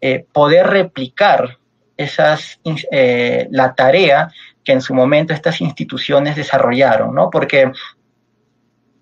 [0.00, 1.58] eh, poder replicar
[1.96, 2.58] esas,
[3.50, 4.32] la tarea
[4.64, 7.30] que en su momento estas instituciones desarrollaron, ¿no?
[7.30, 7.70] Porque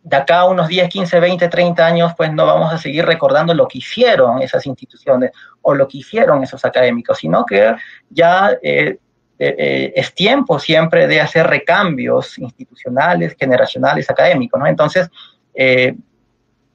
[0.03, 3.53] de acá a unos 10, 15, 20, 30 años, pues no vamos a seguir recordando
[3.53, 5.33] lo que hicieron esas instituciones
[5.63, 7.75] o lo que hicieron esos académicos, sino que
[8.09, 8.99] ya eh,
[9.39, 14.61] eh, eh, es tiempo siempre de hacer recambios institucionales, generacionales, académicos.
[14.67, 15.11] Entonces,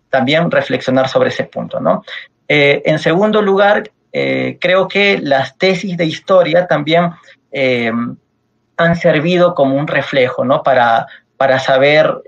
[0.10, 2.04] también reflexionar sobre ese punto, ¿no?
[2.48, 7.10] en segundo lugar, creo que las tesis de historia también
[8.78, 10.62] han servido como un reflejo, ¿no?
[10.62, 11.08] Para,
[11.38, 12.22] para saber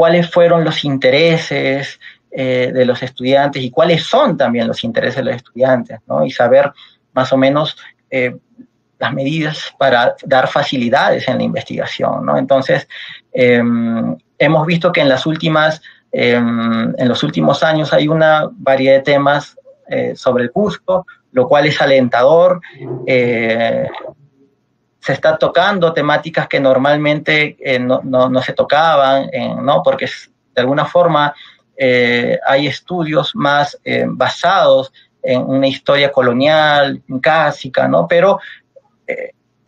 [0.00, 5.24] cuáles fueron los intereses eh, de los estudiantes y cuáles son también los intereses de
[5.24, 6.24] los estudiantes, ¿no?
[6.24, 6.72] Y saber
[7.12, 7.76] más o menos
[8.10, 8.34] eh,
[8.98, 12.38] las medidas para dar facilidades en la investigación, ¿no?
[12.38, 12.88] Entonces,
[13.30, 15.82] em, hemos visto que en las últimas,
[16.12, 19.58] em, en los últimos años hay una variedad de temas
[19.90, 22.62] eh, sobre el Cusco, lo cual es alentador
[25.00, 29.30] se está tocando temáticas que normalmente eh, no, no, se tocaban,
[29.62, 29.82] ¿no?
[29.82, 30.06] porque
[30.54, 31.34] de alguna forma
[31.76, 38.06] eh, hay estudios más eh, basados en una historia colonial, clásica, ¿no?
[38.06, 38.38] pero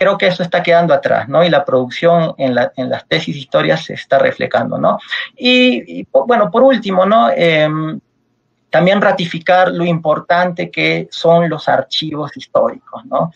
[0.03, 1.45] creo que eso está quedando atrás, ¿no?
[1.45, 4.99] Y la producción en, la, en las tesis de historia se está reflejando, ¿no?
[5.37, 7.31] Y, bueno, por último, ¿no?
[7.31, 8.01] Em,
[8.69, 13.33] también ratificar lo importante que son los archivos históricos, ¿no?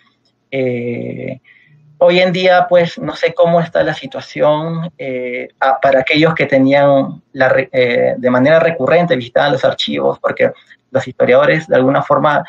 [1.99, 5.49] Hoy en día, pues, no sé cómo está la situación eh,
[5.81, 10.53] para aquellos que tenían la, eh, de manera recurrente visitaban los archivos, porque
[10.91, 12.45] los historiadores de alguna forma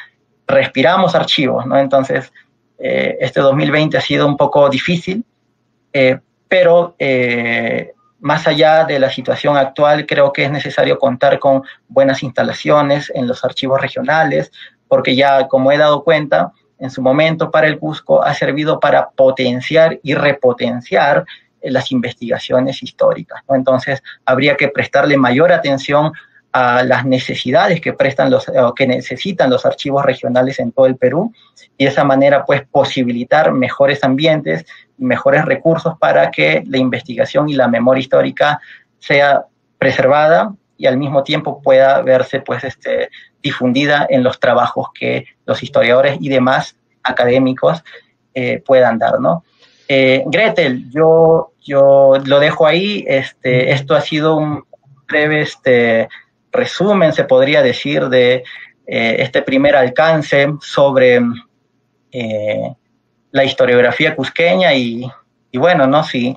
[0.48, 1.80] respiramos archivos, ¿no?
[1.80, 2.32] Entonces,
[2.78, 5.24] eh, este 2020 ha sido un poco difícil,
[6.48, 6.96] pero
[8.20, 13.28] más allá de la situación actual, creo que es necesario contar con buenas instalaciones en
[13.28, 14.52] los archivos regionales,
[14.88, 19.10] porque ya, como he dado cuenta, en su momento para el Cusco ha servido para
[19.10, 21.26] potenciar y repotenciar
[21.62, 23.42] eh, las investigaciones históricas.
[23.50, 26.12] Entonces, habría que prestarle mayor atención
[26.52, 31.34] a las necesidades que prestan los que necesitan los archivos regionales en todo el Perú
[31.78, 34.66] y de esa manera pues posibilitar mejores ambientes
[34.98, 38.60] mejores recursos para que la investigación y la memoria histórica
[39.00, 39.46] sea
[39.78, 43.10] preservada y al mismo tiempo pueda verse pues este
[43.42, 47.84] difundida en los trabajos que los historiadores y demás académicos
[48.34, 49.44] eh, puedan dar, ¿no?
[49.88, 54.66] Eh, Gretel, yo, yo lo dejo ahí, este, esto ha sido un
[55.08, 56.10] breve este,
[56.52, 58.44] resumen, se podría decir, de
[58.86, 61.22] eh, este primer alcance sobre
[63.32, 65.08] la historiografía cusqueña y,
[65.52, 66.04] y bueno, ¿no?
[66.04, 66.36] Si,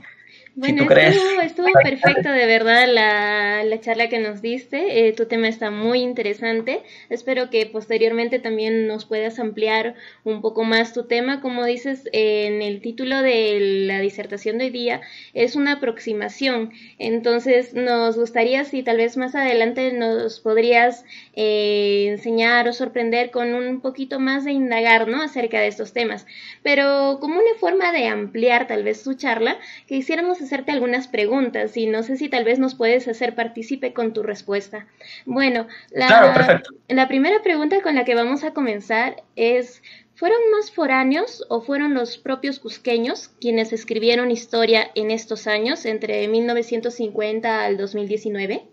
[0.57, 5.09] bueno, estuvo, estuvo perfecto de verdad la, la charla que nos diste.
[5.09, 6.83] Eh, tu tema está muy interesante.
[7.09, 9.95] Espero que posteriormente también nos puedas ampliar
[10.25, 11.41] un poco más tu tema.
[11.41, 15.01] Como dices en el título de la disertación de hoy día,
[15.35, 16.73] es una aproximación.
[16.99, 23.55] Entonces, nos gustaría si tal vez más adelante nos podrías eh, enseñar o sorprender con
[23.55, 25.23] un poquito más de indagar ¿no?
[25.23, 26.27] acerca de estos temas.
[26.63, 31.77] Pero como una forma de ampliar tal vez tu charla, que hiciéramos hacerte algunas preguntas
[31.77, 34.87] y no sé si tal vez nos puedes hacer partícipe con tu respuesta.
[35.27, 39.83] Bueno, la, la primera pregunta con la que vamos a comenzar es,
[40.15, 46.27] ¿fueron más foráneos o fueron los propios cusqueños quienes escribieron historia en estos años, entre
[46.29, 48.65] 1950 al 2019?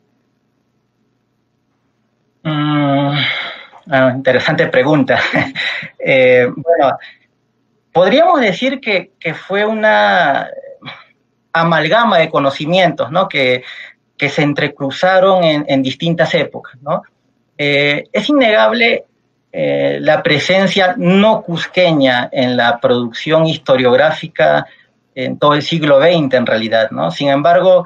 [2.43, 3.11] Mm,
[3.91, 5.19] ah, interesante pregunta.
[6.09, 6.97] Eh, bueno,
[7.91, 10.47] podríamos decir que, fue una
[11.61, 13.27] amalgama de conocimientos, ¿no?
[13.27, 13.63] Que,
[14.17, 17.03] se entrecruzaron en, distintas épocas, ¿no?
[17.55, 19.05] Eh, es innegable
[19.51, 24.65] eh, la presencia no cusqueña en la producción historiográfica
[25.13, 27.11] en todo el siglo XX, en realidad, ¿no?
[27.11, 27.85] Sin embargo,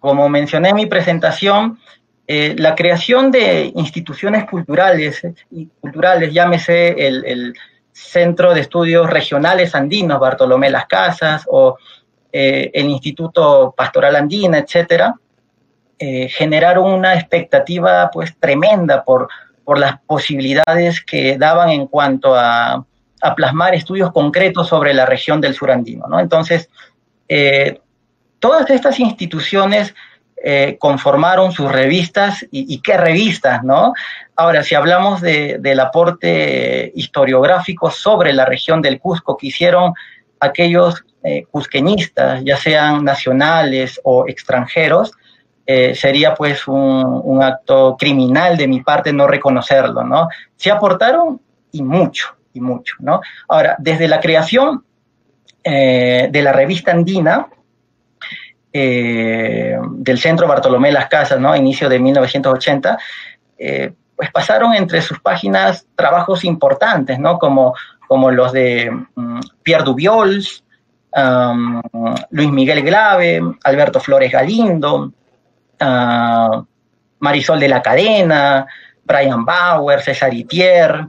[0.00, 1.78] como mencioné en mi presentación,
[2.26, 7.54] eh, la creación de instituciones culturales, y culturales llámese el,
[7.94, 11.76] Centro de Estudios Regionales Andinos, Bartolomé Las Casas, o
[12.32, 15.14] eh, el Instituto Pastoral Andina, etcétera,
[15.98, 19.28] eh, generaron una expectativa pues tremenda por,
[19.64, 22.84] por las posibilidades que daban en cuanto a,
[23.20, 26.06] a plasmar estudios concretos sobre la región del sur andino.
[26.08, 26.18] ¿no?
[26.18, 26.68] Entonces,
[28.40, 29.94] todas estas instituciones
[30.44, 33.92] eh, conformaron sus revistas y, qué revistas, ¿no?
[34.34, 39.94] Ahora, si hablamos del aporte historiográfico sobre la región del Cusco que hicieron
[40.40, 45.12] aquellos eh, cusqueñistas, ya sean nacionales o extranjeros,
[45.64, 50.28] eh, sería pues un, acto criminal de mi parte no reconocerlo, ¿no?
[50.56, 53.20] Se aportaron y mucho, y mucho, ¿no?
[53.48, 54.84] Ahora, desde la creación
[55.64, 57.46] de la revista andina,
[58.74, 61.54] eh, del centro Bartolomé Las Casas, ¿no?
[61.54, 62.98] inicio de 1980,
[63.58, 67.38] eh, pues pasaron entre sus páginas trabajos importantes, ¿no?
[67.38, 67.74] como,
[68.08, 70.64] como los de mm, Pierre Dubiols,
[72.30, 75.12] Luis Miguel Glave, Alberto Flores Galindo,
[75.80, 76.64] ah,
[77.18, 78.66] Marisol de la Cadena,
[79.04, 81.06] Brian Bauer, César Itier,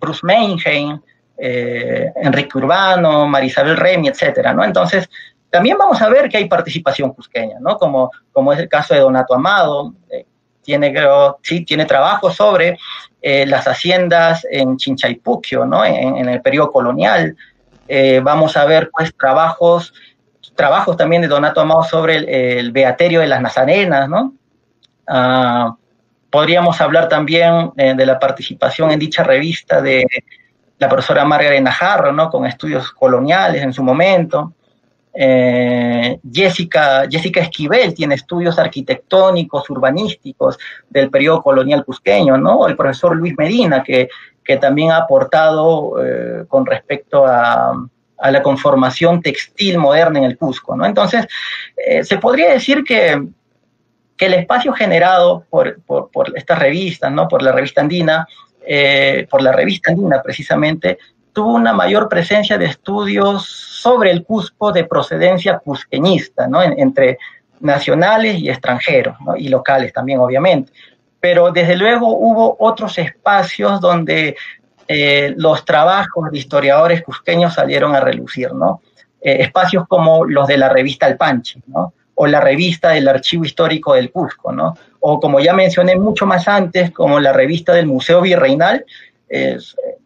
[0.00, 1.00] Bruce Meinheim,
[1.38, 4.64] eh, Enrique Urbano, Marisabel Remy, etcétera, ¿no?
[4.64, 5.08] Entonces,
[5.50, 7.76] también vamos a ver que hay participación cusqueña, ¿no?
[7.76, 10.26] Como, como es el caso de Donato Amado, eh,
[10.62, 10.92] tiene,
[11.42, 12.76] sí, tiene trabajo sobre
[13.22, 15.84] eh, las haciendas en Chinchaypuquio, ¿no?
[15.84, 17.36] En, el periodo colonial.
[17.88, 19.94] Eh, vamos a ver, pues, trabajos,
[20.54, 24.34] trabajos también de Donato Amado sobre el, beaterio de las Nazarenas, ¿no?
[25.06, 25.76] Ah,
[26.30, 30.06] podríamos hablar también de la participación en dicha revista de
[30.78, 32.30] la profesora Margaret Najarro, ¿no?
[32.30, 34.52] Con estudios coloniales en su momento.
[35.18, 40.58] Eh, Jessica, Jessica Esquivel tiene estudios arquitectónicos, urbanísticos
[40.90, 42.66] del periodo colonial cusqueño, ¿no?
[42.66, 44.08] El profesor Luis Medina, que,
[44.46, 47.74] que también ha aportado eh, con respecto a,
[48.30, 50.86] la conformación textil moderna en el Cusco, ¿no?
[50.86, 51.26] Entonces,
[51.76, 53.28] eh, se podría decir que,
[54.16, 55.76] que el espacio generado por,
[56.34, 57.28] estas revistas, ¿no?
[57.28, 58.26] Por la revista andina,
[59.30, 60.98] por la revista andina precisamente,
[61.36, 66.62] tuvo una mayor presencia de estudios sobre el Cusco de procedencia cusqueñista, ¿no?
[66.62, 67.18] entre
[67.60, 70.72] nacionales y extranjeros, y locales también, obviamente.
[71.26, 74.36] Pero desde luego hubo otros espacios donde
[74.86, 78.80] eh, los trabajos de historiadores cusqueños salieron a relucir, ¿no?
[79.20, 81.94] Eh, espacios como los de la revista El Panche, ¿no?
[82.14, 84.78] O la revista del Archivo Histórico del Cusco, ¿no?
[85.00, 88.84] O como ya mencioné mucho más antes, como la revista del Museo Virreinal,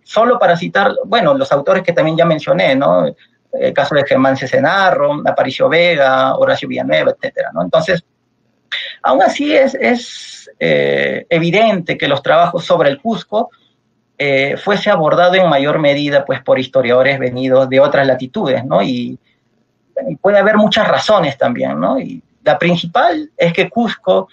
[0.03, 3.15] solo para citar, bueno, los autores que también ya mencioné, ¿no?
[3.53, 7.61] El caso de Germán Cesenarro, Aparicio Vega, Horacio Villanueva, etcétera, ¿no?
[7.63, 8.03] Entonces,
[9.03, 13.51] aún así es, es eh, evidente que los trabajos sobre el Cusco
[14.19, 18.83] eh, fuese abordado en mayor medida pues por historiadores venidos de otras latitudes, ¿no?
[18.83, 19.19] Y,
[20.23, 22.01] puede haber muchas razones también, ¿no?
[22.01, 24.29] Y la principal es que Cusco,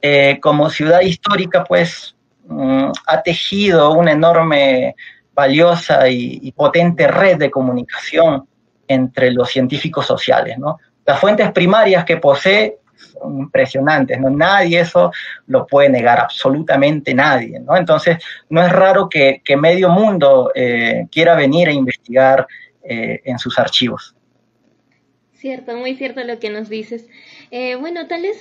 [0.00, 4.94] eh, como ciudad histórica, pues Mm, ha tejido una enorme,
[5.34, 8.46] valiosa y, potente red de comunicación
[8.86, 10.58] entre los científicos sociales.
[10.58, 10.78] ¿no?
[11.06, 12.78] Las fuentes primarias que posee
[13.24, 14.30] impresionantes, ¿no?
[14.30, 15.12] Nadie eso
[15.46, 17.76] lo puede negar, absolutamente nadie, ¿no?
[17.76, 18.18] Entonces,
[18.48, 22.46] no es raro que, medio mundo eh, quiera venir a investigar
[22.82, 24.16] eh, en sus archivos.
[25.42, 27.08] Cierto, muy cierto lo que nos dices.
[27.50, 28.40] Eh, bueno, tal vez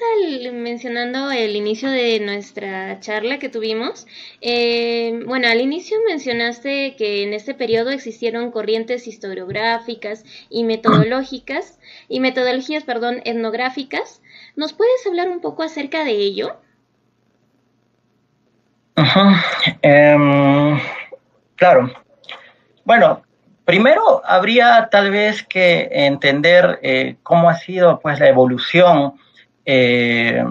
[0.53, 4.05] mencionando el inicio de nuestra charla que tuvimos,
[4.39, 12.19] eh, bueno, al inicio mencionaste que en este periodo existieron corrientes historiográficas y metodológicas, y
[12.19, 14.21] metodologías, perdón, etnográficas.
[14.55, 16.57] ¿Nos puedes hablar un poco acerca de ello?
[19.81, 20.79] Em,
[21.55, 21.91] claro.
[22.83, 23.21] Bueno,
[23.65, 29.13] primero, habría tal vez que entender eh, cómo ha sido pues, la evolución
[29.65, 30.43] eh,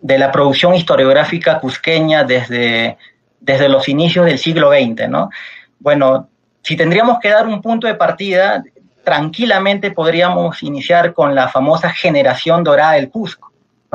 [0.00, 2.98] de la producción historiográfica cusqueña desde,
[3.40, 5.08] desde los inicios del siglo XX.
[5.08, 5.30] ¿no?
[5.78, 6.28] Bueno,
[6.62, 8.62] si tendríamos que dar un punto de partida,
[9.04, 13.52] tranquilamente podríamos iniciar con la famosa generación dorada del Cusco,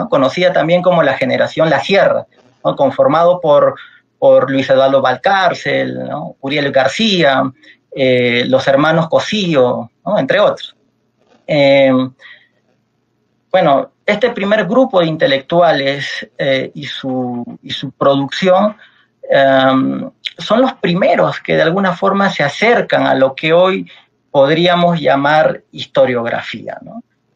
[0.10, 2.26] conocida también como la generación La Sierra,
[2.62, 3.76] conformado por,
[4.18, 7.44] por Luis Eduardo Valcárcel, Uriel García,
[7.96, 10.76] eh, los hermanos Cosío, entre otros.
[11.46, 12.12] Em,
[13.52, 18.76] bueno, este primer grupo de intelectuales eh, y, su, y, su, producción
[20.38, 23.90] son los primeros que de alguna forma se acercan a lo que hoy
[24.34, 26.80] podríamos llamar historiografía.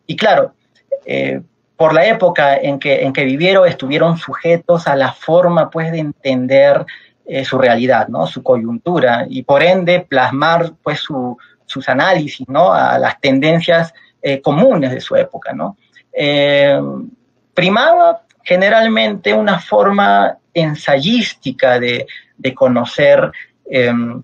[0.08, 0.56] Y claro,
[1.06, 1.42] eh,
[1.76, 6.00] por la época en que, en que vivieron, estuvieron sujetos a la forma pues, de
[6.00, 6.84] entender
[7.28, 8.26] eh, su realidad, ¿no?
[8.26, 11.02] su coyuntura, y por ende plasmar pues,
[11.68, 12.74] sus análisis ¿no?
[12.74, 15.54] a las tendencias eh, comunes de su época.
[15.54, 15.78] ¿no?
[17.54, 23.32] primaba generalmente una forma ensayística de, de conocer
[23.70, 24.24] em,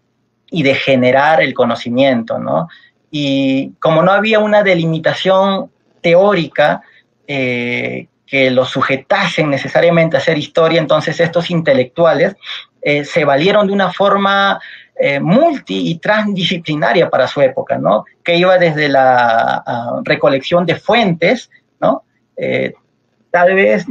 [0.54, 2.70] y de generar el conocimiento, ¿no?
[3.10, 6.84] Y como no había una delimitación teórica
[7.28, 12.36] eh, que lo sujetasen necesariamente a hacer historia, entonces estos intelectuales
[12.84, 14.60] eh, se valieron de una forma
[14.96, 18.06] eh, multi y transdisciplinaria para su época, ¿no?
[18.24, 19.64] Que iba desde la
[20.04, 21.50] recolección de fuentes,
[21.82, 22.04] ¿no?
[23.32, 23.86] tal vez,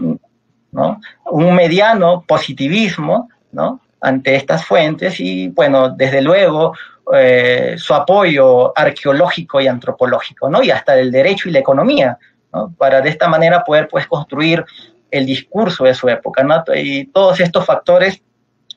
[0.71, 1.01] ¿no?
[1.25, 3.81] Un mediano positivismo, ¿no?
[4.03, 6.75] Ante estas fuentes y, bueno, desde luego,
[7.15, 10.63] eh, su apoyo arqueológico y antropológico, ¿no?
[10.63, 12.19] Y hasta el derecho y la economía,
[12.53, 12.75] ¿no?
[12.77, 14.65] Para de esta manera poder, pues, construir
[15.11, 16.65] el discurso de su época, ¿no?
[16.75, 18.21] Y todos estos factores,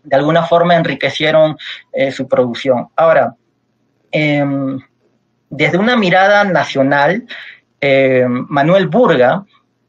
[0.03, 1.57] de alguna forma, enriquecieron
[1.91, 2.89] eh, su producción.
[2.95, 3.35] Ahora,
[4.11, 4.79] em,
[5.49, 7.25] desde una mirada nacional,
[7.81, 9.43] em, Manuel Burga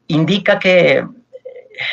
[0.07, 1.05] indica que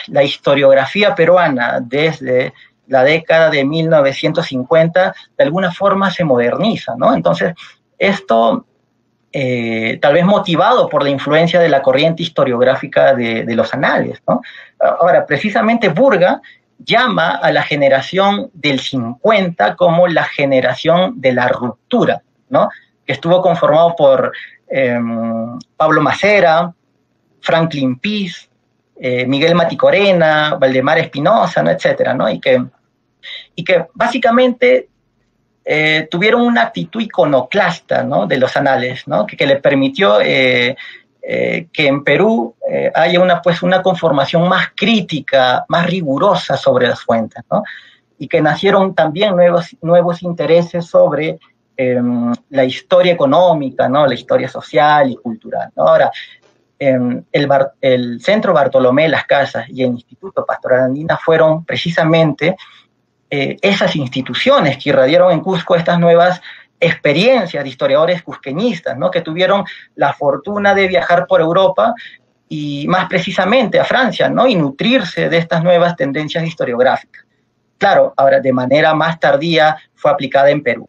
[0.06, 2.54] la historiografía peruana desde
[2.86, 7.14] la década de 1950 de alguna forma se moderniza, ¿no?
[7.14, 7.54] Entonces,
[7.98, 8.66] esto
[9.32, 14.42] eh, tal vez motivado por la influencia de la corriente historiográfica de, los anales, ¿no?
[14.78, 16.40] Ahora, precisamente Burga
[16.78, 22.68] llama a la generación del 50 como la generación de la ruptura, ¿no?
[23.04, 24.32] Que estuvo conformado por
[24.68, 26.72] em, Pablo Macera,
[27.40, 28.48] Franklin Pease,
[28.96, 31.70] eh, Miguel Maticorena, Valdemar Espinosa, ¿no?
[31.70, 32.16] etcétera.
[32.30, 32.64] Y que,
[33.64, 34.88] que básicamente
[35.64, 38.26] eh, tuvieron una actitud iconoclasta ¿no?
[38.26, 39.26] de los anales, ¿no?
[39.26, 40.76] que, le permitió eh,
[41.20, 42.54] que en Perú
[42.94, 47.62] haya una, pues, una conformación más crítica, más rigurosa sobre las fuentes, ¿no?
[48.18, 49.34] y que nacieron también
[49.82, 51.38] nuevos, intereses sobre
[51.76, 54.06] em, la historia económica, ¿no?
[54.06, 55.70] la historia social y cultural.
[55.76, 56.10] Ahora,
[56.88, 57.48] el,
[57.80, 62.56] el, Centro Bartolomé Las Casas y el Instituto Pastoral Andina fueron precisamente
[63.30, 66.40] eh, esas instituciones que irradiaron en Cusco estas nuevas
[66.78, 69.10] experiencias de historiadores cusqueñistas, ¿no?
[69.10, 69.64] que tuvieron
[69.94, 71.94] la fortuna de viajar por Europa
[72.48, 74.46] y más precisamente a Francia, ¿no?
[74.46, 77.24] y nutrirse de estas nuevas tendencias historiográficas.
[77.78, 80.86] Claro, ahora de manera más tardía fue aplicada en Perú.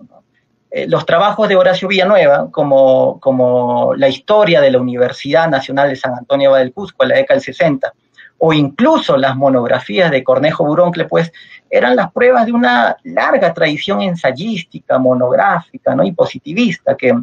[0.76, 5.96] Eh, los trabajos de Horacio Villanueva, como, como la historia de la Universidad Nacional de
[5.96, 7.94] San Antonio del Cusco en la década del 60,
[8.40, 11.32] o incluso las monografías de Cornejo Buroncle, pues
[11.70, 16.04] eran las pruebas de una larga tradición ensayística, monográfica ¿no?
[16.04, 17.18] y positivista que,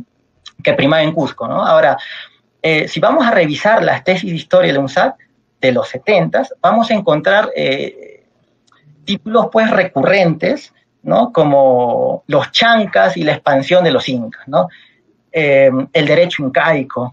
[0.64, 1.46] que primaba en Cusco.
[1.46, 1.62] ¿no?
[1.62, 1.98] Ahora,
[2.62, 5.14] eh, si vamos a revisar las tesis de historia de UNSAC
[5.60, 8.24] de los 70, vamos a encontrar eh,
[9.04, 10.72] títulos pues recurrentes
[11.02, 11.32] ¿no?
[11.32, 14.68] como los chancas y la expansión de los incas, ¿no?
[15.32, 17.12] Eh, el derecho incaico,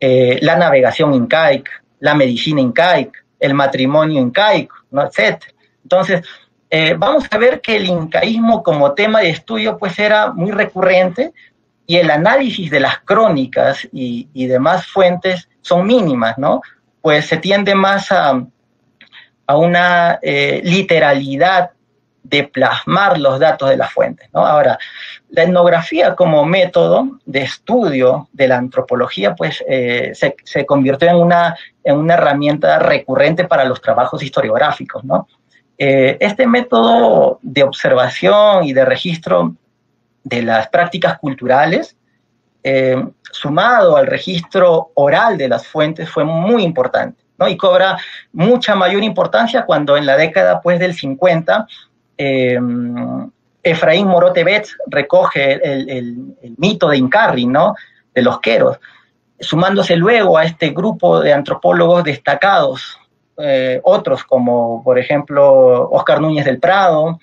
[0.00, 1.70] eh, la navegación incaica,
[2.00, 5.02] la medicina incaica, el matrimonio incaico, ¿no?
[5.02, 5.44] etc.
[5.82, 6.26] Entonces,
[6.70, 11.32] eh, vamos a ver que el incaísmo como tema de estudio pues era muy recurrente
[11.86, 16.60] y el análisis de las crónicas y, y demás fuentes son mínimas, ¿no?
[17.00, 18.42] Pues se tiende más a,
[19.46, 21.70] a una literalidad
[22.28, 24.28] de plasmar los datos de las fuentes.
[24.34, 24.44] ¿no?
[24.44, 24.78] Ahora,
[25.30, 31.56] la etnografía como método de estudio de la antropología, pues eh, se, convirtió en una,
[31.84, 35.04] en una herramienta recurrente para los trabajos historiográficos.
[35.04, 35.26] ¿no?
[35.78, 39.54] Eh, este método de observación y de registro
[40.22, 41.96] de las prácticas culturales,
[42.62, 47.22] eh, sumado al registro oral de las fuentes, fue muy importante.
[47.38, 47.46] ¿no?
[47.48, 47.96] y cobra
[48.32, 51.68] mucha mayor importancia cuando en la década pues, del 50
[52.18, 53.30] Em,
[53.62, 57.74] Efraín Morote Betz recoge el, mito de Incarri, ¿no?
[58.14, 58.78] De los queros,
[59.38, 62.98] sumándose luego a este grupo de antropólogos destacados,
[63.36, 67.20] eh, otros como, por ejemplo, Oscar Núñez del Prado,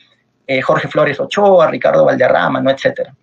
[0.47, 2.69] eh, Jorge Flores Ochoa, Ricardo Valderrama, ¿no?
[2.69, 3.13] etcétera.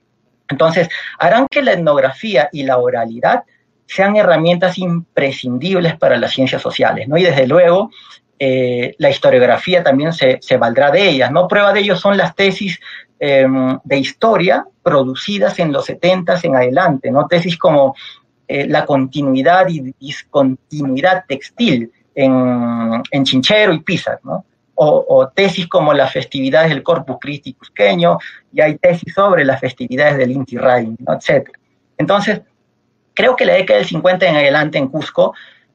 [0.48, 3.44] Entonces, harán que la etnografía y la oralidad
[3.86, 7.16] sean herramientas imprescindibles para las ciencias sociales, ¿no?
[7.16, 7.90] Y desde luego,
[8.44, 11.46] eh, la historiografía también se, valdrá de ellas, ¿no?
[11.46, 12.76] Prueba de ello son las tesis
[13.20, 17.28] em, de historia producidas en los 70 en adelante, ¿no?
[17.28, 17.94] Tesis como
[18.48, 24.18] eh, la continuidad y discontinuidad textil en, Chinchero y Pisa.
[24.74, 28.18] O, tesis como las festividades del Corpus Christi cusqueño,
[28.52, 31.48] y hay tesis sobre las festividades del Inti Raymi, etc.
[31.96, 32.40] Entonces,
[33.14, 35.32] creo que la década del 50 en adelante en Cusco,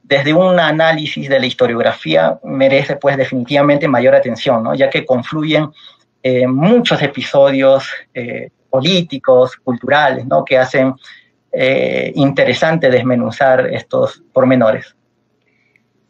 [0.08, 4.74] desde un análisis de la historiografía, merece pues definitivamente mayor atención, ¿no?
[4.74, 5.70] ya que confluyen
[6.24, 10.46] eh, muchos episodios eh, políticos, culturales, ¿no?
[10.46, 10.94] que hacen
[11.52, 14.96] eh, interesante desmenuzar estos pormenores.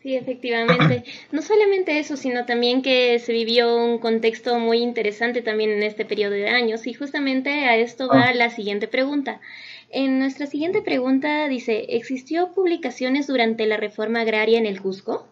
[0.04, 1.04] Sí, efectivamente.
[1.32, 6.06] No solamente eso, sino también que se vivió un contexto muy interesante también en este
[6.06, 6.86] periodo de años.
[6.88, 8.34] Y justamente a esto va ah.
[8.34, 9.42] la siguiente pregunta.
[9.90, 15.28] En nuestra siguiente pregunta dice, ¿existió publicaciones durante la reforma agraria en el Cusco?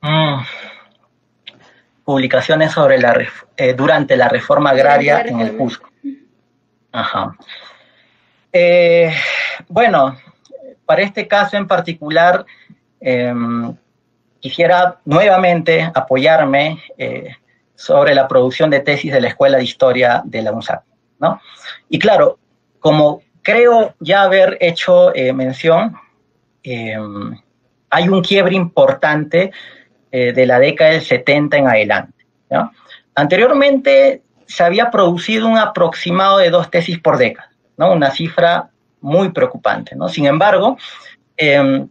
[0.00, 0.42] Mm.
[2.04, 3.16] Publicaciones sobre la
[3.56, 5.88] eh, durante la reforma agraria en el Cusco.
[6.92, 7.36] Ajá.
[8.52, 9.12] Eh,
[9.68, 10.16] bueno,
[10.84, 12.44] para este caso en particular,
[13.00, 13.76] em,
[14.40, 17.34] quisiera nuevamente apoyarme eh,
[17.74, 20.84] sobre la producción de tesis de la Escuela de Historia de la UNSAP.
[21.18, 21.40] ¿no?
[21.88, 22.38] Y claro,
[22.86, 25.96] como creo ya haber hecho eh, mención,
[26.62, 27.36] em,
[27.90, 29.50] hay un quiebre importante
[30.12, 32.24] eh, de la década del 70 en adelante.
[33.16, 38.70] Anteriormente se había producido un aproximado de dos tesis por década, una cifra
[39.00, 39.96] muy preocupante.
[40.08, 40.78] Sin embargo,
[41.36, 41.88] em,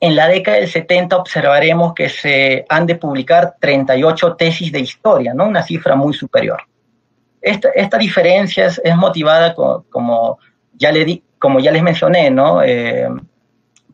[0.00, 5.32] en la década del 70 observaremos que se han de publicar 38 tesis de historia,
[5.32, 5.46] ¿no?
[5.46, 6.60] una cifra muy superior.
[7.46, 10.38] Esta, diferencia es, motivada, como,
[10.74, 10.90] ya
[11.38, 12.60] como ya les mencioné, ¿no?
[12.60, 13.08] Eh,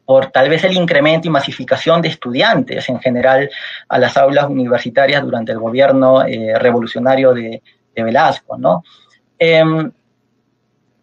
[0.06, 3.50] por tal vez el incremento y masificación de estudiantes en general
[3.88, 7.62] a las aulas universitarias durante el gobierno eh, revolucionario de,
[7.94, 8.82] Velasco, ¿no?
[9.38, 9.92] Em,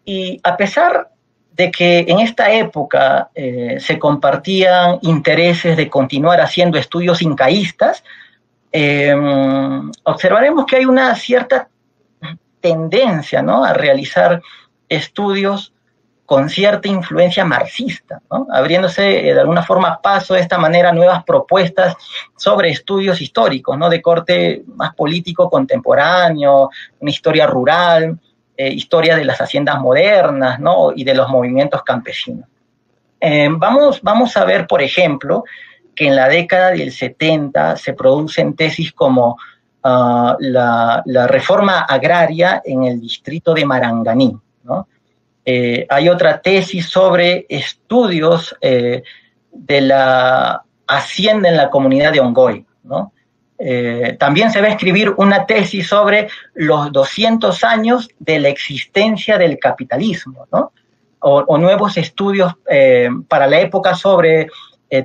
[0.04, 1.08] y a pesar
[1.52, 8.02] de que en esta época eh, se compartían intereses de continuar haciendo estudios incaístas,
[8.72, 11.68] em, observaremos que hay una cierta
[12.60, 13.64] tendencia ¿no?
[13.64, 14.42] a realizar
[14.88, 15.72] estudios
[16.26, 18.46] con cierta influencia marxista, ¿no?
[18.52, 21.96] abriéndose eh, de alguna forma paso de esta manera nuevas propuestas
[22.36, 23.88] sobre estudios históricos, ¿no?
[23.88, 28.16] de corte más político contemporáneo, una historia rural,
[28.56, 30.92] eh, historia de las haciendas modernas ¿no?
[30.94, 32.46] y de los movimientos campesinos.
[33.20, 35.44] Eh, vamos, vamos a ver, por ejemplo,
[35.94, 39.36] que en la década del 70 se producen tesis como
[39.82, 44.36] la, reforma agraria en el distrito de Maranganí.
[45.44, 49.02] Eh, hay otra tesis sobre estudios eh,
[49.50, 52.66] de la hacienda en la comunidad de Ongoy.
[53.58, 59.38] Eh, también se va a escribir una tesis sobre los 200 años de la existencia
[59.38, 60.46] del capitalismo,
[61.22, 62.54] o, nuevos estudios
[63.28, 64.48] para la época sobre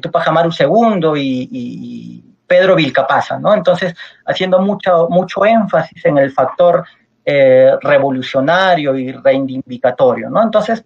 [0.02, 3.54] Tupac Amaru II y Pedro Vilcapasa, ¿no?
[3.54, 6.86] Entonces, haciendo mucho, mucho énfasis en el factor
[7.26, 10.44] eh, revolucionario y reivindicatorio, ¿no?
[10.44, 10.86] Entonces,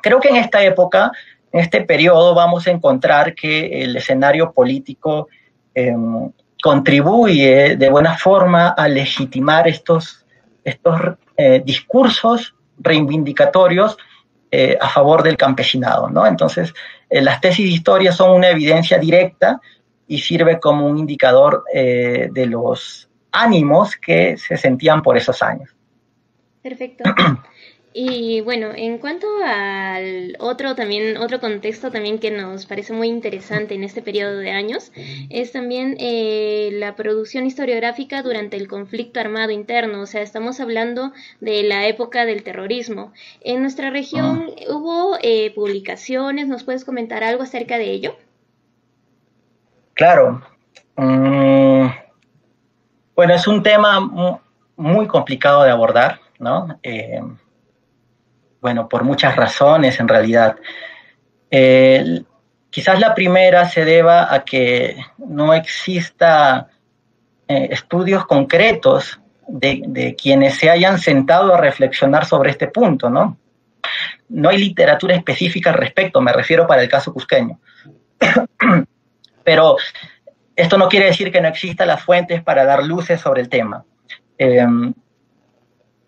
[0.00, 1.12] creo que en esta época,
[1.52, 5.28] en este periodo, vamos a encontrar que el escenario político
[5.74, 6.30] em,
[6.62, 10.24] contribuye de buena forma a legitimar estos,
[10.64, 10.98] estos
[11.36, 13.98] eh, discursos reivindicatorios
[14.50, 16.26] eh, a favor del campesinado, ¿no?
[16.26, 16.72] Entonces,
[17.10, 19.60] las tesis de historia son una evidencia directa
[20.08, 25.70] y sirve como un indicador eh, de los ánimos que se sentían por esos años.
[26.62, 27.04] Perfecto.
[27.98, 33.74] Y bueno, en cuanto al otro también otro contexto también que nos parece muy interesante
[33.74, 34.92] en este periodo de años
[35.30, 40.02] es también eh, la producción historiográfica durante el conflicto armado interno.
[40.02, 43.14] O sea, estamos hablando de la época del terrorismo.
[43.40, 44.74] En nuestra región ah.
[44.74, 46.48] hubo eh, publicaciones.
[46.48, 48.14] ¿Nos puedes comentar algo acerca de ello?
[49.96, 50.42] Claro.
[50.94, 51.86] Mm,
[53.14, 53.98] bueno, es un tema
[54.76, 56.78] muy complicado de abordar, ¿no?
[56.82, 57.22] Eh,
[58.60, 60.56] bueno, por muchas razones en realidad.
[62.70, 66.68] quizás la primera se deba a que no exista
[67.48, 69.18] eh, estudios concretos
[69.48, 73.38] de, quienes se hayan sentado a reflexionar sobre este punto, ¿no?
[74.28, 77.58] No hay literatura específica al respecto, me refiero para el caso cusqueño.
[79.46, 79.76] Pero
[80.56, 83.84] esto no quiere decir que no existan las fuentes para dar luces sobre el tema.
[84.36, 84.92] Em,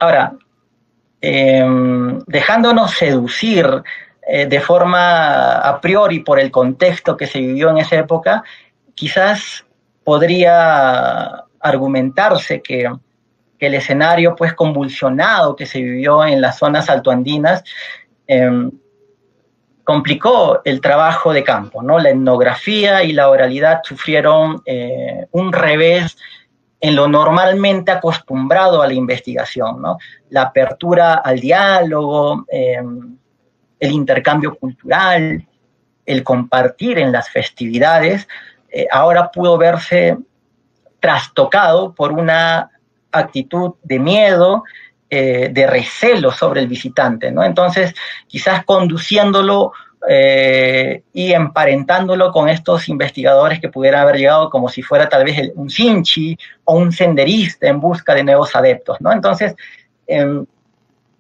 [0.01, 0.33] ahora,
[1.21, 3.65] em, dejándonos seducir
[4.27, 8.43] eh, de forma a priori por el contexto que se vivió en esa época,
[8.97, 9.65] quizás
[10.03, 12.91] podría argumentarse que,
[13.61, 17.65] el escenario pues convulsionado que se vivió en las zonas altoandinas
[18.29, 18.71] em,
[19.89, 21.99] complicó el trabajo de campo, ¿no?
[21.99, 26.19] La etnografía y la oralidad sufrieron eh, un revés
[26.79, 29.97] en lo normalmente acostumbrado a la investigación, ¿no?
[30.29, 33.17] La apertura al diálogo, em,
[33.81, 35.49] el intercambio cultural,
[36.05, 38.29] el compartir en las festividades,
[38.69, 40.19] eh, ahora pudo verse
[41.01, 42.71] trastocado por una
[43.11, 44.65] actitud de miedo,
[45.11, 47.43] eh, de recelo sobre el visitante, ¿no?
[47.43, 47.95] Entonces,
[48.27, 49.73] quizás conduciéndolo
[50.07, 55.51] eh, y emparentándolo con estos investigadores que pudieran haber llegado como si fuera tal vez
[55.55, 59.11] un Sinchi o un senderista en busca de nuevos adeptos, ¿no?
[59.11, 59.55] Entonces,
[60.07, 60.45] em,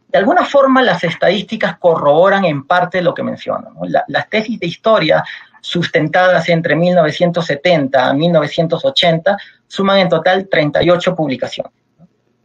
[0.08, 3.72] de alguna forma las estadísticas corroboran en parte lo que menciono.
[4.06, 5.24] las tesis de historia
[5.60, 11.72] sustentadas entre 1970 a 1980 suman en total 38 publicaciones.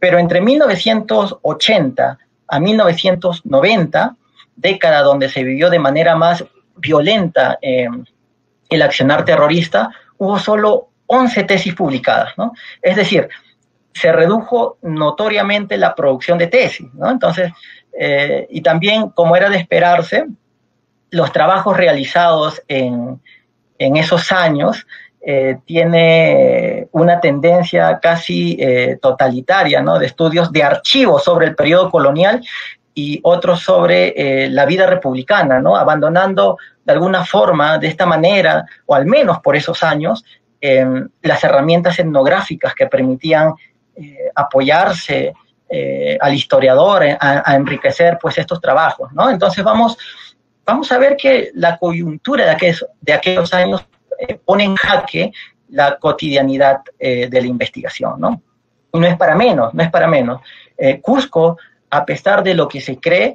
[0.04, 4.16] Pero entre 1980 a 1990,
[4.54, 6.44] década donde se vivió de manera más
[6.76, 7.88] violenta eh,
[8.68, 9.88] el accionar terrorista,
[10.18, 12.34] hubo solo 11 tesis publicadas.
[12.82, 13.30] Es decir,
[13.94, 17.10] se redujo notoriamente la producción de tesis, ¿no?
[17.10, 17.50] Entonces,
[17.98, 20.26] eh, y también, como era de esperarse,
[21.12, 23.22] los trabajos realizados en,
[23.78, 24.86] esos años
[25.26, 29.98] eh, tiene una tendencia casi eh, totalitaria, ¿no?
[29.98, 32.44] De estudios de archivos sobre el periodo colonial
[32.94, 35.74] y otros sobre la vida republicana, ¿no?
[35.74, 40.24] Abandonando de alguna forma, de esta manera, o al menos por esos años,
[41.20, 43.54] las herramientas etnográficas que permitían
[43.96, 45.32] eh, apoyarse
[45.68, 49.30] eh, al historiador eh, a, enriquecer pues estos trabajos, ¿no?
[49.30, 49.96] Entonces vamos,
[50.64, 53.86] vamos a ver que la coyuntura de aquellos, de aquellos años
[54.44, 55.32] pone en jaque
[55.68, 58.40] la cotidianidad de la investigación, ¿no?
[58.92, 60.40] Y no es para menos, no es para menos.
[61.02, 61.58] Cusco,
[61.90, 63.34] a pesar de lo que se cree,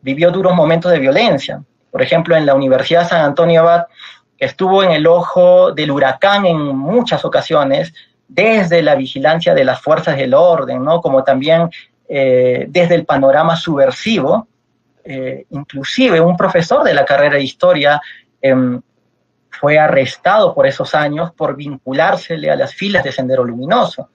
[0.00, 1.62] vivió duros momentos de violencia.
[1.90, 3.86] Por ejemplo, en la Universidad San Antonio Abad,
[4.38, 7.92] estuvo en el ojo del huracán en muchas ocasiones,
[8.28, 11.00] desde la vigilancia de las fuerzas del orden, ¿no?
[11.00, 11.70] como también
[12.08, 14.48] eh, desde el panorama subversivo.
[15.04, 18.00] Eh, inclusive un profesor de la carrera de historia
[18.42, 18.80] em,
[19.58, 24.10] fue arrestado por esos años por vinculársele a las filas de Sendero Luminoso.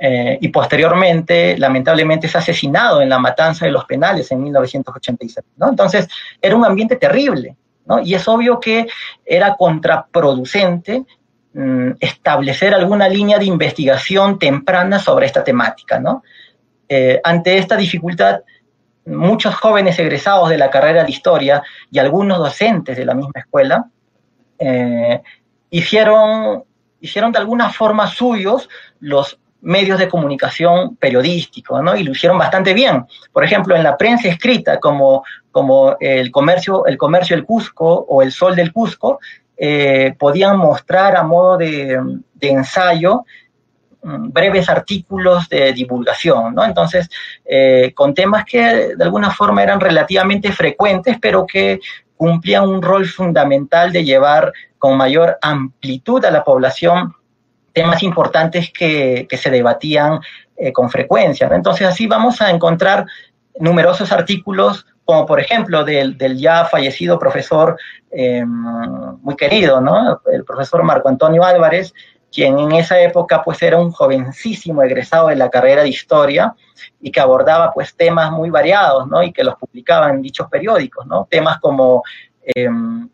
[0.00, 5.46] Eh, y posteriormente, lamentablemente, es asesinado en la matanza de los penales en 1986.
[5.56, 5.68] ¿no?
[5.68, 6.08] Entonces,
[6.40, 7.56] era un ambiente terrible.
[7.86, 8.00] ¿no?
[8.00, 8.86] Y es obvio que
[9.24, 11.04] era contraproducente
[11.56, 16.00] Mm, establecer alguna línea de investigación temprana sobre esta temática.
[16.00, 16.24] ¿no?
[16.88, 18.40] Eh, ante esta dificultad,
[19.06, 21.62] muchos jóvenes egresados de la carrera de historia
[21.92, 23.88] y algunos docentes de la misma escuela
[24.64, 25.22] eh,
[25.70, 26.64] hicieron,
[27.00, 28.68] hicieron de alguna forma suyos
[29.00, 31.96] los medios de comunicación periodísticos, ¿no?
[31.96, 33.06] Y lo hicieron bastante bien.
[33.32, 38.22] Por ejemplo, en la prensa escrita, como, como el, comercio, el comercio del Cusco o
[38.22, 39.20] el Sol del Cusco,
[39.56, 41.98] eh, podían mostrar a modo de,
[42.40, 43.24] ensayo
[44.02, 46.64] mm, breves artículos de divulgación, ¿no?
[46.64, 47.08] Entonces,
[47.44, 51.80] eh, con temas que de alguna forma eran relativamente frecuentes, pero que
[52.16, 57.14] cumplían un rol fundamental de llevar con mayor amplitud a la población
[57.72, 60.20] temas importantes que, se debatían
[60.56, 61.50] eh, con frecuencia.
[61.52, 63.06] Entonces, así vamos a encontrar
[63.58, 67.76] numerosos artículos como por ejemplo del, ya fallecido profesor
[68.10, 70.20] em, muy querido, ¿no?
[70.32, 71.92] El profesor Marco Antonio Álvarez,
[72.34, 76.54] quien en esa época pues era un jovencísimo egresado de la carrera de historia
[77.00, 79.22] y que abordaba pues temas muy variados, ¿no?
[79.22, 81.28] Y que los publicaba en dichos periódicos, ¿no?
[81.30, 82.02] Temas como
[82.44, 83.08] em,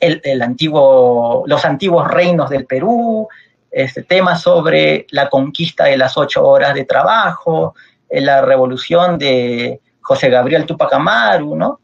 [0.00, 3.28] el, antiguo, los antiguos reinos del Perú,
[3.70, 7.76] este, temas sobre la conquista de las ocho horas de trabajo,
[8.10, 11.80] eh, la revolución de José Gabriel Tupac Amaru, ¿no?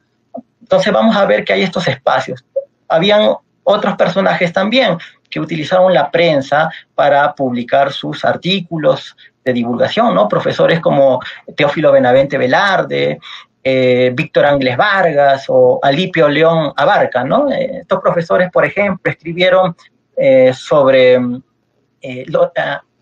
[0.61, 2.45] Entonces vamos a ver que hay estos espacios.
[2.88, 4.99] Habían otros personajes también
[5.31, 10.28] que utilizaron la prensa para publicar sus artículos de divulgación, ¿no?
[10.28, 11.20] Profesores como
[11.57, 13.18] Teófilo Benavente Velarde,
[13.62, 17.51] eh, Víctor Ángeles Vargas o Alipio León Abarca, ¿no?
[17.51, 19.76] Eh, estos profesores, por ejemplo, escribieron
[20.16, 21.18] eh, sobre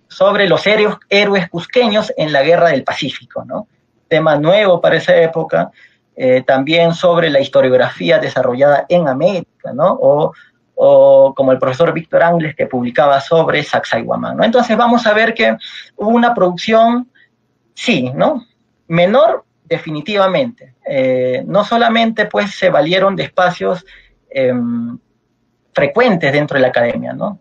[0.08, 3.68] sobre los héroes, héroes cusqueños en la Guerra del Pacífico, ¿no?
[4.08, 5.70] Tema nuevo para esa época,
[6.46, 9.96] también sobre la historiografía desarrollada en América, ¿no?
[10.00, 10.32] O,
[10.78, 14.44] como el profesor Víctor Angles que publicaba sobre Sacsayhuamán, ¿no?
[14.44, 15.56] Entonces vamos a ver que
[15.96, 17.10] hubo una producción,
[17.74, 18.44] sí, ¿no?
[18.86, 20.74] Menor definitivamente.
[20.86, 23.84] Eh, no solamente pues se valieron de espacios
[24.30, 24.96] em,
[25.72, 27.40] frecuentes dentro de la academia, ¿no?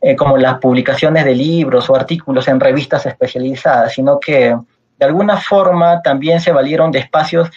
[0.00, 4.56] Eh, como las publicaciones de libros o artículos en revistas especializadas, sino que
[4.98, 7.50] de alguna forma también se valieron de espacios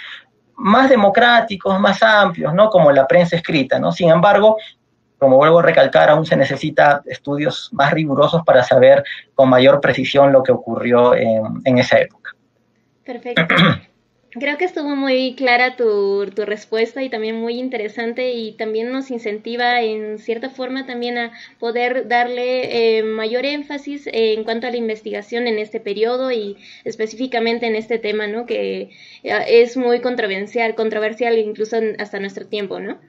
[0.56, 2.70] más democráticos, más amplios, ¿no?
[2.70, 3.92] Como la prensa escrita, ¿no?
[3.92, 4.58] Sin embargo,
[5.20, 9.04] como vuelvo a recalcar, aún se necesita estudios más rigurosos para saber
[9.36, 12.32] con mayor precisión lo que ocurrió en, en esa época.
[13.04, 13.44] Perfecto.
[14.32, 19.10] Creo que estuvo muy clara tu, tu, respuesta y también muy interesante y también nos
[19.10, 24.78] incentiva en cierta forma también a poder darle eh, mayor énfasis en cuanto a la
[24.78, 28.46] investigación en este periodo y específicamente en este tema, ¿no?
[28.46, 28.92] Que
[29.24, 33.00] eh, es muy controversial, controversial incluso hasta nuestro tiempo, ¿no?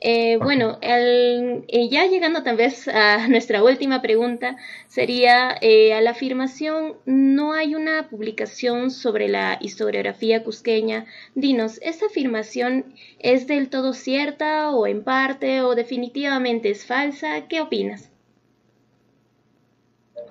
[0.00, 6.00] Eh, bueno, el, eh, ya llegando tal vez a nuestra última pregunta, sería, eh, a
[6.00, 11.06] la afirmación, no hay una publicación sobre la historiografía cusqueña.
[11.34, 17.46] Dinos, ¿esta afirmación es del todo cierta o en parte o definitivamente es falsa?
[17.48, 18.10] ¿Qué opinas?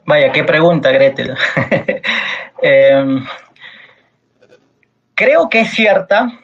[0.05, 1.35] Vaya, qué pregunta, Gretel.
[2.65, 3.25] Em,
[5.15, 6.39] creo que es cierta,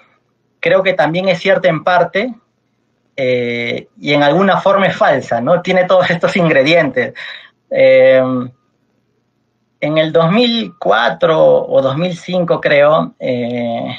[0.59, 2.34] creo que también es cierta en parte,
[3.22, 5.61] eh, y en alguna forma es falsa, ¿no?
[5.61, 7.13] Tiene todos estos ingredientes.
[7.70, 8.24] Eh,
[9.82, 13.89] en el 2004 o 2005, creo, eh,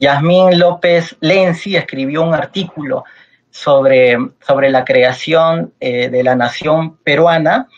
[0.00, 3.04] Yasmín López Lenzi escribió un artículo
[3.50, 7.68] sobre, sobre la creación de la nación peruana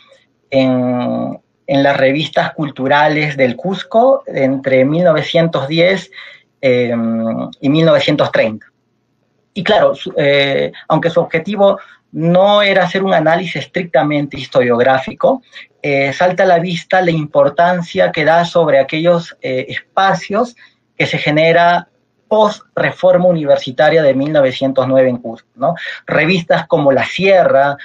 [0.48, 6.10] en, en, las revistas culturales del Cusco entre 1910
[6.62, 8.66] y 1930.
[9.56, 11.78] Y claro, eh, aunque su objetivo
[12.12, 15.42] no era hacer un análisis estrictamente historiográfico,
[15.80, 20.56] eh, salta a la vista la importancia que da sobre aquellos eh, espacios
[20.94, 21.88] que se genera
[22.28, 25.48] post-reforma universitaria de 1909 en Cusco.
[25.54, 25.74] ¿no?
[26.06, 27.78] Revistas como La Sierra,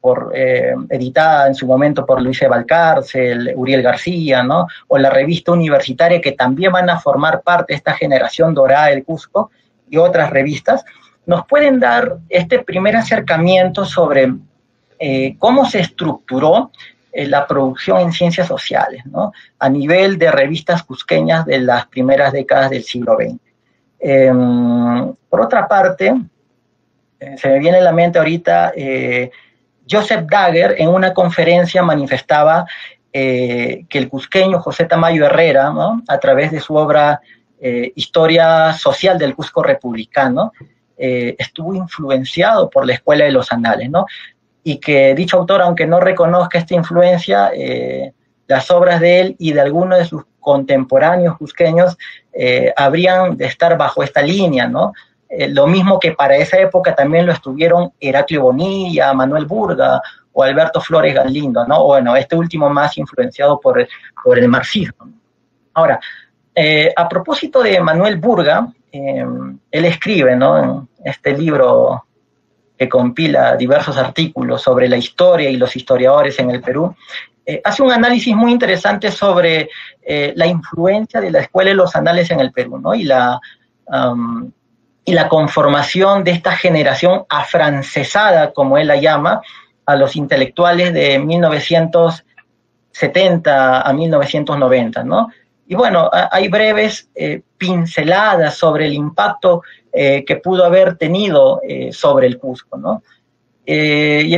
[0.00, 4.66] por, editada en su momento por Luis Valcárcel, Uriel García, ¿no?
[4.88, 9.04] o la revista universitaria que también van a formar parte de esta generación dorada del
[9.04, 9.50] Cusco,
[9.88, 10.84] y otras revistas,
[11.26, 14.32] nos pueden dar este primer acercamiento sobre
[14.98, 16.70] eh, cómo se estructuró
[17.12, 19.32] eh, la producción en ciencias sociales, ¿no?
[19.58, 23.38] a nivel de revistas cusqueñas de las primeras décadas del siglo XX.
[23.98, 26.14] Em, por otra parte,
[27.18, 28.72] eh, se me viene a la mente ahorita,
[29.88, 32.66] Joseph Dagger en una conferencia manifestaba
[33.12, 35.72] que el cusqueño José Tamayo Herrera,
[36.06, 37.20] a través de su obra
[37.94, 40.52] Historia Social del Cusco Republicano,
[40.98, 44.06] eh, estuvo influenciado por la Escuela de los Anales, ¿no?
[44.62, 48.12] Y que dicho autor, aunque no reconozca esta influencia, eh,
[48.46, 51.98] las obras de él y de algunos de sus contemporáneos cusqueños
[52.32, 54.92] eh, habrían de estar bajo esta línea, ¿no?
[55.48, 60.00] lo mismo que para esa época también lo estuvieron Heraclio Bonilla, Manuel Burga
[60.32, 61.84] o Alberto Flores Galindo, ¿no?
[61.84, 63.88] Bueno, este último más influenciado por el,
[64.22, 65.10] por el marxismo.
[65.74, 65.98] Ahora,
[66.96, 70.42] a propósito de Manuel Burga, Em, él escribe en
[71.04, 72.06] este libro
[72.78, 76.94] que compila diversos artículos sobre la historia y los historiadores en el Perú,
[77.44, 79.68] eh, hace un análisis muy interesante sobre
[80.02, 82.94] eh, la influencia de la Escuela de los Anales en el Perú, ¿no?
[82.94, 83.38] Y la
[85.28, 89.42] conformación de esta generación afrancesada, como él la llama,
[89.84, 95.28] a los intelectuales de 1970 a 1990, ¿no?
[95.68, 99.62] Y bueno, hay breves eh, pinceladas sobre el impacto
[99.92, 103.02] eh, que pudo haber tenido eh, sobre el Cusco, ¿no?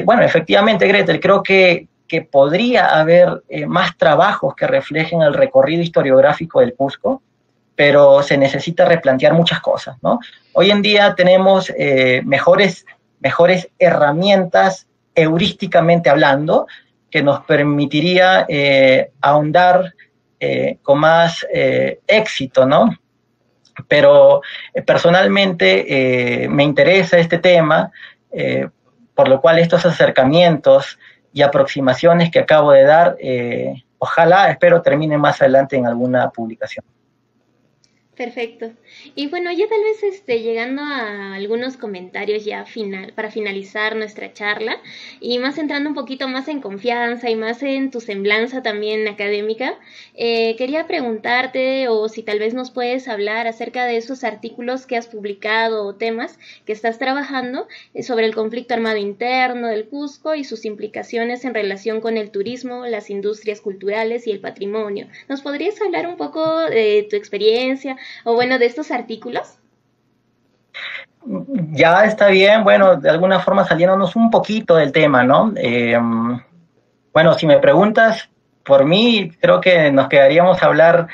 [0.07, 6.61] bueno, efectivamente, Gretel, creo que, que podría haber más trabajos que reflejen el recorrido historiográfico
[6.61, 7.21] del Cusco,
[7.77, 10.19] pero se necesita replantear muchas cosas, ¿no?
[10.55, 11.71] Hoy en día tenemos
[12.25, 12.87] mejores,
[13.21, 16.67] mejores herramientas heurísticamente hablando
[17.11, 18.47] que nos permitiría
[19.21, 19.93] ahondar
[20.41, 22.97] eh, con más eh, éxito, ¿no?
[23.89, 24.41] Pero
[24.73, 27.91] eh, personalmente me interesa este tema,
[29.15, 30.99] por lo cual estos acercamientos
[31.33, 33.17] y aproximaciones que acabo de dar,
[33.99, 36.85] ojalá, espero, terminen más adelante en alguna publicación.
[38.17, 38.71] Perfecto.
[39.15, 44.33] Y bueno, ya tal vez este, llegando a algunos comentarios ya final, para finalizar nuestra
[44.33, 44.79] charla
[45.21, 49.79] y más entrando un poquito más en confianza y más en tu semblanza también académica,
[50.15, 54.97] eh, quería preguntarte o si tal vez nos puedes hablar acerca de esos artículos que
[54.97, 60.35] has publicado o temas que estás trabajando eh, sobre el conflicto armado interno del Cusco
[60.35, 65.09] y sus implicaciones en relación con el turismo, las industrias culturales y el patrimonio.
[65.29, 67.97] ¿Nos podrías hablar un poco de tu experiencia?
[68.25, 69.59] o bueno, de estos artículos?
[71.73, 75.53] Ya está bien, bueno, de alguna forma saliéndonos un poquito del tema, ¿no?
[75.57, 75.99] Eh,
[77.13, 78.31] bueno, si me preguntas
[78.65, 81.09] por mí, creo que nos quedaríamos a hablar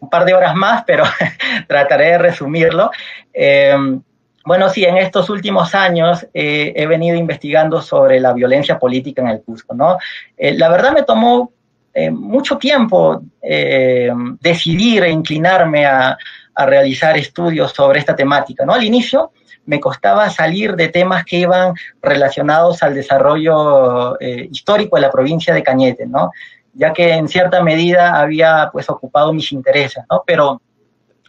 [0.00, 1.04] un par de horas más, pero
[1.68, 2.90] trataré de resumirlo.
[3.34, 3.76] Eh,
[4.44, 9.28] bueno, sí, en estos últimos años eh, he venido investigando sobre la violencia política en
[9.28, 9.98] el Cusco, ¿no?
[10.38, 11.52] la verdad me tomó
[12.12, 13.20] mucho tiempo
[14.40, 16.16] decidir e inclinarme a,
[16.58, 18.64] a realizar estudios sobre esta temática.
[18.64, 18.74] ¿no?
[18.74, 19.30] Al inicio
[19.66, 25.54] me costaba salir de temas que iban relacionados al desarrollo eh, histórico de la provincia
[25.54, 26.32] de Cañete, ¿no?
[26.74, 30.24] ya que en cierta medida había pues ocupado mis intereses, ¿no?
[30.26, 30.60] pero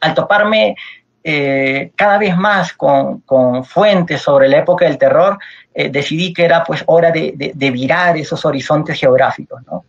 [0.01, 0.75] al toparme
[1.23, 3.23] eh, cada vez más con,
[3.65, 5.38] fuentes sobre la época del terror,
[5.75, 9.61] eh, decidí que era pues hora de, de, virar esos horizontes geográficos.
[9.67, 9.86] ¿no?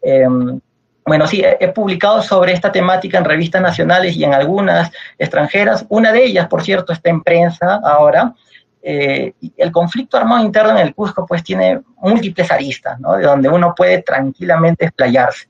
[0.00, 0.60] Em,
[1.06, 5.84] bueno, sí, he publicado sobre esta temática en revistas nacionales y en algunas extranjeras.
[5.90, 8.34] Una de ellas, por cierto, está en prensa ahora.
[8.82, 13.16] Eh, el conflicto armado interno en el Cusco, pues, tiene múltiples aristas, ¿no?
[13.16, 15.48] De donde uno puede tranquilamente explayarse.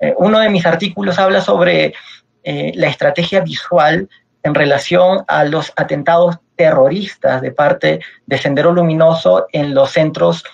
[0.00, 1.94] Eh, uno de mis artículos habla sobre
[2.42, 4.08] eh, la estrategia visual
[4.42, 10.44] en relación a los atentados terroristas de parte de Sendero Luminoso en los centros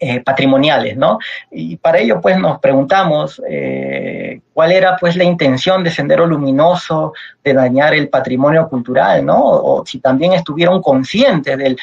[0.00, 1.20] eh, patrimoniales, ¿no?
[1.52, 7.12] Y para ello, pues, nos preguntamos eh, cuál era, pues, la intención de Sendero Luminoso
[7.44, 9.40] de dañar el patrimonio cultural, ¿no?
[9.40, 11.78] O, si también estuvieron conscientes del,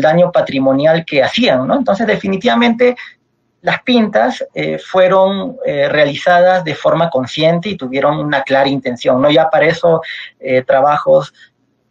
[0.00, 1.76] daño patrimonial que hacían, ¿no?
[1.76, 2.94] Entonces, definitivamente,
[3.62, 9.30] las pintas eh, fueron realizadas de forma consciente y tuvieron una clara intención, ¿no?
[9.32, 10.00] Ya para eso,
[10.64, 11.34] trabajos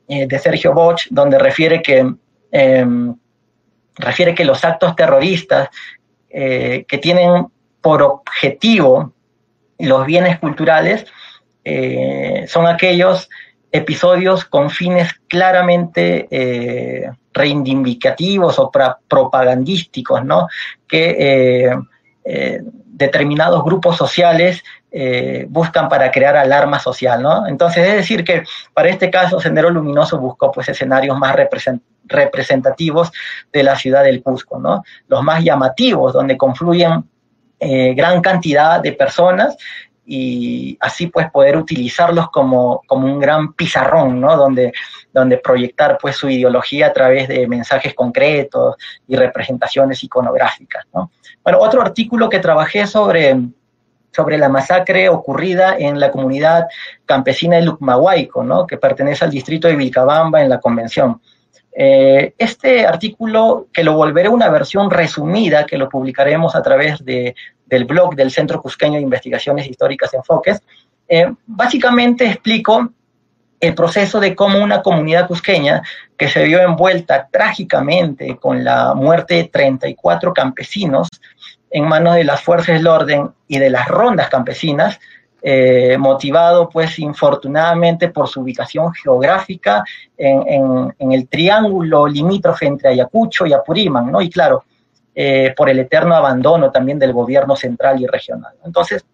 [0.07, 2.09] de Sergio Bosch, donde refiere que
[2.51, 3.15] em,
[3.97, 5.69] refiere que los actos terroristas
[6.29, 7.47] eh, que tienen
[7.81, 9.13] por objetivo
[9.79, 11.05] los bienes culturales
[11.63, 13.29] eh, son aquellos
[13.71, 18.71] episodios con fines claramente eh, reivindicativos o
[19.07, 20.47] propagandísticos, ¿no?
[20.87, 21.75] Que
[22.85, 24.63] determinados grupos sociales
[25.49, 27.47] buscan para crear alarma social, ¿no?
[27.47, 28.43] Entonces, es decir, que
[28.73, 33.11] para este caso Sendero Luminoso buscó pues escenarios más representativos representativos
[33.51, 34.83] de la ciudad del Cusco, ¿no?
[35.07, 37.03] Los más llamativos, donde confluyen
[37.59, 39.57] eh, gran cantidad de personas
[40.05, 44.37] y así pues poder utilizarlos como, como un gran pizarrón, ¿no?
[44.37, 44.71] Donde,
[45.13, 48.75] donde proyectar pues su ideología a través de mensajes concretos
[49.07, 51.11] y representaciones iconográficas, ¿no?
[51.43, 53.35] Bueno, otro artículo que trabajé sobre,
[54.11, 56.67] sobre la masacre ocurrida en la comunidad
[57.05, 58.65] campesina de Lucmahuayco, ¿no?
[58.65, 61.21] Que pertenece al distrito de Vilcabamba en la convención.
[61.79, 67.35] Eh, este artículo, que lo volveré una versión resumida, que lo publicaremos a través de,
[67.67, 70.61] del blog del Centro Cusqueño de Investigaciones Históricas Enfoques,
[71.07, 72.89] eh, básicamente explico
[73.59, 75.81] el proceso de cómo una comunidad cusqueña
[76.17, 81.07] que se vio envuelta trágicamente con la muerte de 34 campesinos
[81.70, 84.99] en manos de las fuerzas del orden y de las rondas campesinas,
[85.41, 89.84] eh, motivado pues infortunadamente por su ubicación geográfica
[90.18, 94.20] en, el triángulo limítrofe entre Ayacucho y Apurímac, ¿no?
[94.20, 94.63] Y claro,
[95.13, 98.53] eh, por el eterno abandono también del gobierno central y regional.
[98.65, 99.05] Entonces,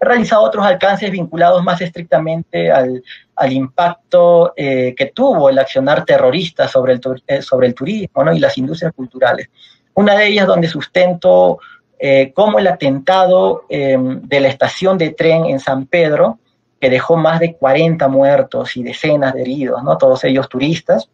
[0.00, 3.02] he realizado otros alcances vinculados más estrictamente al,
[3.50, 8.32] impacto eh, que tuvo el accionar terrorista sobre el, sobre el turismo ¿no?
[8.32, 9.48] y las industrias culturales.
[9.94, 11.58] Una de ellas donde sustento
[12.06, 16.38] eh, como el atentado eh, de la estación de tren en San Pedro,
[16.78, 19.96] que dejó más de 40 muertos y decenas de heridos, ¿no?
[19.96, 21.08] todos ellos turistas,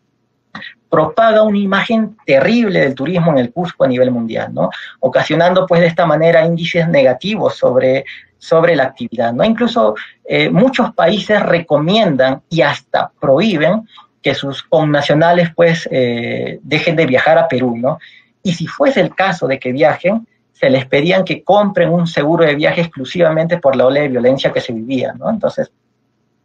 [0.89, 4.71] propaga una imagen terrible del turismo en el Cusco a nivel mundial, ¿no?
[4.99, 8.05] ocasionando pues de esta manera índices negativos sobre,
[8.39, 9.33] sobre la actividad.
[9.33, 9.45] ¿no?
[9.45, 13.87] Incluso eh, muchos países recomiendan y hasta prohíben
[14.23, 17.99] que sus connacionales pues dejen de viajar a Perú, ¿no?
[18.43, 22.45] Y si fuese el caso de que viajen, se les pedían que compren un seguro
[22.45, 25.31] de viaje exclusivamente por la ola de violencia que se vivía, ¿no?
[25.31, 25.71] Entonces,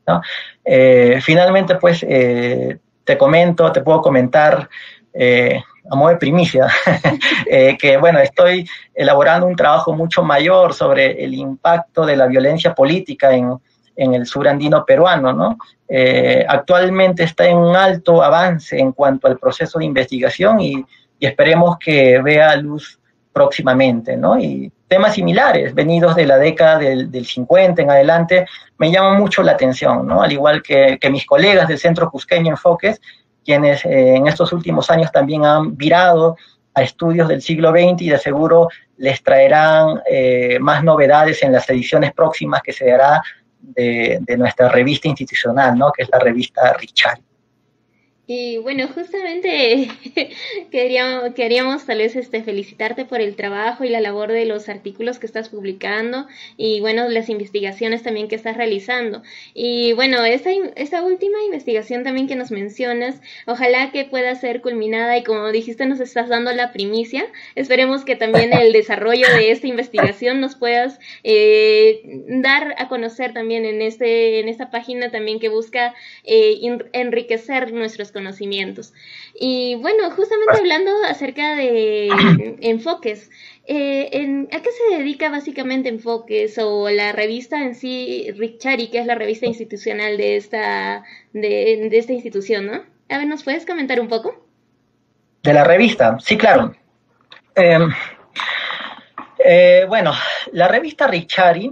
[0.08, 0.22] ¿no?
[0.64, 4.70] Eh, finalmente, pues, eh, te comento, te puedo comentar,
[5.14, 6.68] eh, a modo de primicia,
[7.80, 13.34] que, bueno, estoy elaborando un trabajo mucho mayor sobre el impacto de la violencia política
[13.34, 13.60] en,
[13.96, 15.58] en el sur andino peruano, ¿no?
[15.88, 20.86] Eh, actualmente está en un alto avance en cuanto al proceso de investigación y,
[21.20, 23.00] esperemos que vea luz
[23.32, 24.40] próximamente, ¿no?
[24.40, 28.46] Y temas similares, venidos de la década del, 50 en adelante,
[28.78, 30.22] me llaman mucho la atención, ¿no?
[30.22, 33.02] Al igual que, mis colegas del Centro Cusqueño Enfoques,
[33.44, 36.38] quienes eh, en estos últimos años también han virado
[36.74, 41.70] a estudios del siglo XX y de seguro les traerán eh, más novedades en las
[41.70, 43.22] ediciones próximas que se dará
[43.60, 45.92] de, de, nuestra revista institucional, ¿no?
[45.92, 47.20] que es la revista Richard.
[48.28, 49.88] Y bueno, justamente
[50.72, 55.20] queríamos, queríamos tal vez este, felicitarte por el trabajo y la labor de los artículos
[55.20, 56.26] que estás publicando
[56.58, 59.22] y bueno, las investigaciones también que estás realizando.
[59.54, 65.18] Y bueno, esa, esa última investigación también que nos mencionas, ojalá que pueda ser culminada
[65.20, 69.68] y como dijiste nos estás dando la primicia, esperemos que también el desarrollo de esta
[69.68, 75.50] investigación nos puedas eh, dar a conocer también en, este, en esta página también que
[75.50, 76.60] busca eh,
[76.94, 78.94] enriquecer nuestros conocimientos.
[79.38, 82.08] Y bueno, justamente hablando acerca de
[82.62, 83.30] enfoques,
[83.68, 89.06] eh, ¿a qué se dedica básicamente Enfoques o la revista en sí, Richari, que es
[89.06, 91.04] la revista institucional de esta,
[91.34, 92.84] de, esta institución, ¿no?
[93.10, 94.48] A ver, ¿nos puedes comentar un poco?
[95.44, 96.74] De la revista, sí, claro.
[97.56, 97.92] Em,
[99.44, 100.14] eh, bueno,
[100.54, 101.72] la revista Richari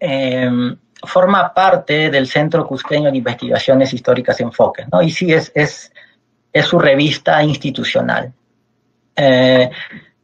[0.00, 0.76] em,
[1.06, 5.02] forma parte del Centro Cusqueño de Investigaciones Históricas Enfoques, ¿no?
[5.02, 5.90] Y sí, es, es,
[6.64, 8.32] su revista institucional.
[9.16, 9.68] Eh,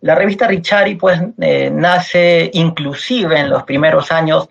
[0.03, 4.49] la revista Richari, pues, eh, nace inclusive en los primeros años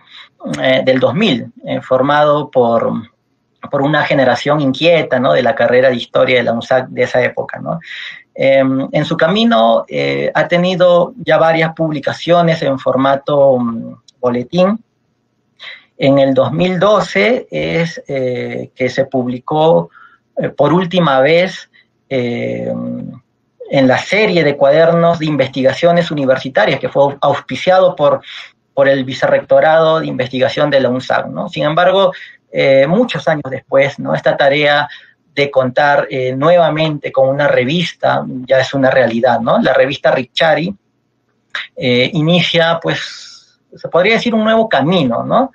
[0.61, 2.91] eh, del 2000, formado por,
[3.71, 5.33] por, una generación inquieta, ¿no?
[5.33, 7.61] De la carrera de historia de la UNSAC de esa época,
[8.41, 9.85] en su camino
[10.33, 14.81] ha tenido ya varias publicaciones en formato um, boletín,
[15.99, 19.89] en el 2012 es eh, que se publicó
[20.37, 21.69] eh, por última vez
[22.07, 22.73] eh,
[23.69, 28.21] en la serie de cuadernos de investigaciones universitarias que fue auspiciado por,
[28.73, 31.27] por el Vicerrectorado de Investigación de la UNSAC.
[31.27, 31.49] ¿no?
[31.49, 32.13] Sin embargo,
[32.87, 34.15] muchos años después, ¿no?
[34.15, 34.87] esta tarea
[35.35, 39.39] de contar nuevamente con una revista ya es una realidad.
[39.39, 39.59] ¿no?
[39.59, 40.73] La revista Richari
[41.75, 45.51] inicia, pues, se podría decir un nuevo camino, ¿no?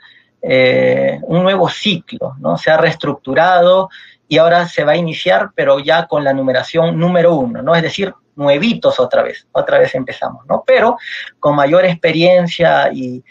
[0.46, 2.58] Eh, un nuevo ciclo, ¿no?
[2.58, 3.88] Se ha reestructurado
[4.28, 7.74] y ahora se va a iniciar, pero ya con la numeración número uno, ¿no?
[7.74, 10.62] Es decir, nuevitos otra vez, otra vez empezamos, ¿no?
[10.66, 10.98] Pero
[11.40, 13.24] con mayor experiencia y,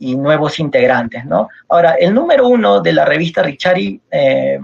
[0.00, 1.48] nuevos integrantes, ¿no?
[1.70, 4.60] Ahora, el número uno de la revista Richari, eh,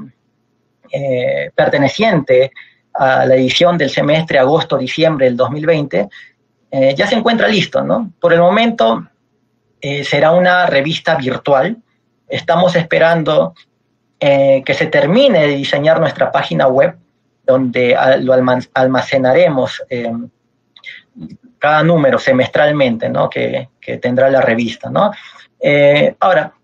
[0.93, 2.53] eh, perteneciente
[2.93, 6.09] a la edición del semestre agosto-diciembre del 2020,
[6.97, 8.13] ya se encuentra listo, ¿no?
[8.21, 9.07] Por el momento
[10.03, 11.79] será una revista virtual,
[12.29, 13.55] Estamos esperando
[14.21, 16.97] eh, que se termine de diseñar nuestra página web,
[17.45, 18.33] donde lo
[18.73, 20.11] almacenaremos eh,
[21.59, 23.29] cada número semestralmente, ¿no?
[23.29, 23.69] Que,
[24.01, 25.13] tendrá la revista, ¿no?
[25.61, 26.55] Eh, ahora,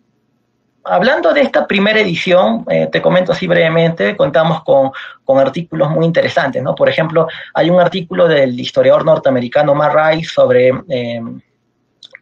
[0.85, 4.93] hablando de esta primera edición, te comento así brevemente, contamos con,
[5.23, 6.75] con, artículos muy interesantes, ¿no?
[6.75, 10.73] Por ejemplo, hay un artículo del historiador norteamericano Rice sobre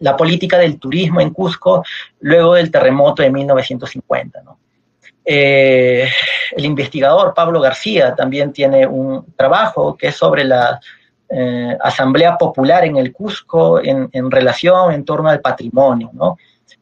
[0.00, 1.84] la política del turismo en Cusco
[2.20, 4.42] luego del terremoto de 1950.
[5.24, 6.08] Eh,
[6.56, 10.80] el investigador Pablo García también tiene un trabajo que es sobre la
[11.28, 16.10] eh, Asamblea Popular en el Cusco en, relación en torno al patrimonio.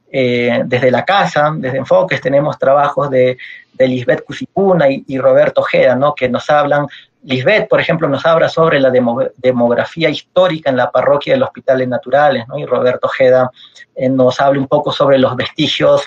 [0.09, 3.37] Eh, desde la casa, desde Enfoques, tenemos trabajos de,
[3.73, 6.15] de Cusicuna y, Roberto Ojeda, ¿no?
[6.15, 6.87] que nos hablan
[7.27, 8.91] Lisbeth, por ejemplo, nos habla sobre la
[9.37, 12.57] demografía histórica en la parroquia del Hospital de Naturales, ¿no?
[12.57, 13.51] y Roberto Ojeda
[13.97, 16.03] eh, nos habla un poco sobre los vestigios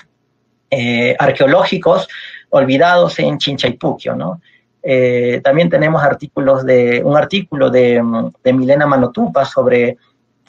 [0.70, 2.08] eh, arqueológicos
[2.48, 4.16] olvidados en Chinchaypuquio.
[4.16, 4.40] ¿no?
[4.82, 8.02] Eh, también tenemos artículos de, un artículo de,
[8.42, 9.98] de Milena Manotupa sobre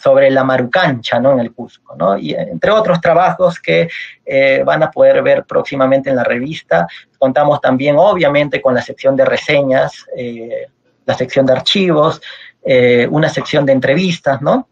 [0.02, 1.34] sobre la marucancha ¿no?
[1.34, 2.18] en el Cusco, ¿no?
[2.18, 3.88] y entre otros trabajos que
[4.26, 6.88] eh, van a poder ver próximamente en la revista.
[7.18, 10.68] Contamos también, obviamente, con la sección de reseñas, eh,
[11.06, 12.22] la sección de archivos,
[12.64, 14.68] eh, una sección de entrevistas, ¿no?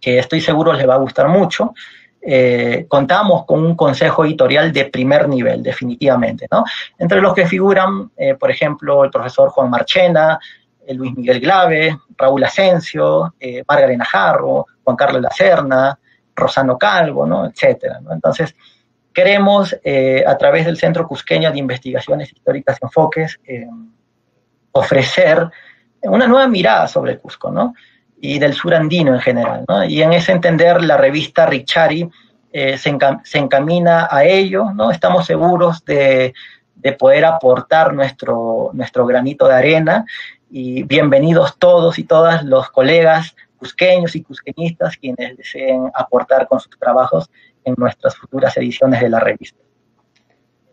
[0.00, 1.74] que estoy seguro les va a gustar mucho.
[2.88, 6.64] contamos con un consejo editorial de primer nivel, definitivamente, ¿no?
[6.98, 8.10] Entre los que figuran,
[8.40, 10.40] por ejemplo, el profesor Juan Marchena,
[10.88, 15.98] Luis Miguel Glave, Raúl Asensio, eh, Margarena Jarro, Juan Carlos Lacerna,
[16.34, 17.46] Rosano Calvo, ¿no?
[17.46, 18.00] etcétera.
[18.10, 18.54] Entonces,
[19.12, 23.66] queremos, eh, a través del Centro Cusqueño de Investigaciones Históricas y Enfoques, eh,
[24.72, 25.48] ofrecer
[26.02, 27.74] una nueva mirada sobre Cusco, ¿no?
[28.20, 29.66] y del sur andino en general.
[29.86, 32.08] Y en ese entender, la revista Richari
[32.52, 32.96] eh, se,
[33.38, 34.90] encamina a ello, ¿no?
[34.90, 36.32] Estamos seguros de,
[36.98, 38.72] poder aportar nuestro
[39.06, 40.06] granito de arena
[40.56, 46.78] y bienvenidos todos y todas los colegas cusqueños y cusqueñistas quienes deseen aportar con sus
[46.78, 47.28] trabajos
[47.64, 49.58] en nuestras futuras ediciones de la revista.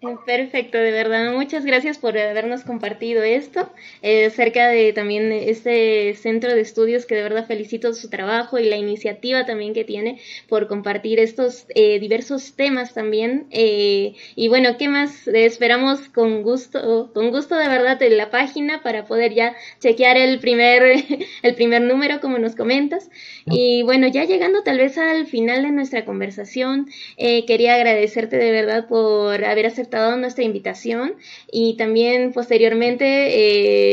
[0.04, 1.32] Eh, perfecto, de verdad.
[1.32, 3.70] Muchas gracias por habernos compartido esto
[4.02, 8.68] eh, acerca de también este centro de estudios que de verdad felicito su trabajo y
[8.68, 10.20] la iniciativa también que tiene
[10.50, 13.46] por compartir estos eh, diversos temas también.
[13.52, 15.28] y bueno, ¿qué más?
[15.28, 20.40] esperamos con gusto, con gusto de verdad de la página para poder ya chequear el
[20.40, 20.82] primer,
[21.44, 23.12] el primer número como nos comentas.
[23.46, 26.88] Y bueno, ya llegando tal vez al final de nuestra conversación,
[27.18, 31.16] quería agradecerte de verdad por haber aceptado nuestra invitación
[31.52, 33.06] y también posteriormente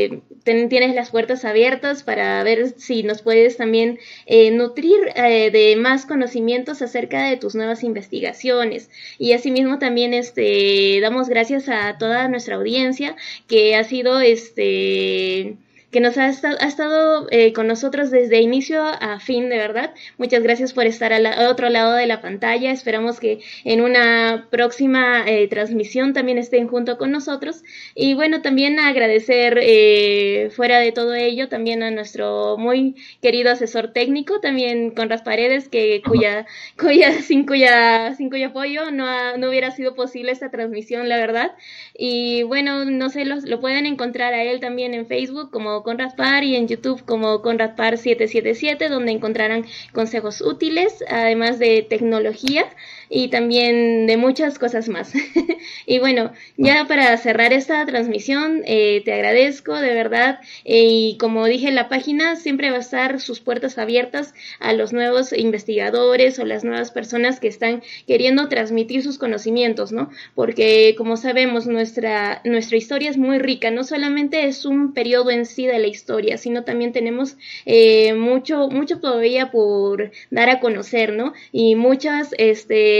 [0.05, 5.77] eh, tienes las puertas abiertas para ver si nos puedes también eh, nutrir eh, de
[5.77, 8.91] más conocimientos acerca de tus nuevas investigaciones.
[9.19, 13.17] Y asimismo también este, damos gracias a toda nuestra audiencia
[13.47, 15.57] que ha sido este
[15.91, 19.95] que nos ha, estado, eh, con nosotros desde inicio a fin, de verdad.
[20.19, 22.71] Muchas gracias por estar al, otro lado de la pantalla.
[22.71, 27.63] Esperamos que en una próxima eh, transmisión también estén junto con nosotros.
[27.95, 33.93] Y bueno, también agradecer eh, fuera de todo ello también a nuestro muy querido asesor
[33.93, 36.47] técnico, también Conrad Paredes, que cuya,
[36.79, 41.53] cuya, sin, cuya, sin cuyo apoyo no, no hubiera sido posible esta transmisión, la verdad.
[41.97, 46.45] Y bueno, no sé, lo pueden encontrar a él también en Facebook como Conrad Par
[46.45, 52.65] y en YouTube como Conrad Par 777 donde encontrarán consejos útiles, además de tecnología
[53.11, 55.13] y también de muchas cosas más.
[55.87, 61.47] y bueno, ya para cerrar esta transmisión, eh, te agradezco de verdad eh, y como
[61.47, 66.45] dije, la página siempre va a estar sus puertas abiertas a los nuevos investigadores o
[66.45, 70.11] las nuevas personas que están queriendo transmitir sus conocimientos, ¿no?
[70.35, 75.47] Porque como sabemos, nuestra, nuestra historia es muy rica, no solamente es un periodo en
[75.47, 77.37] sí de la historia, sino también tenemos
[77.67, 81.33] eh, mucho, mucho todavía por dar a conocer, ¿no?
[81.53, 82.98] Y muchas, este,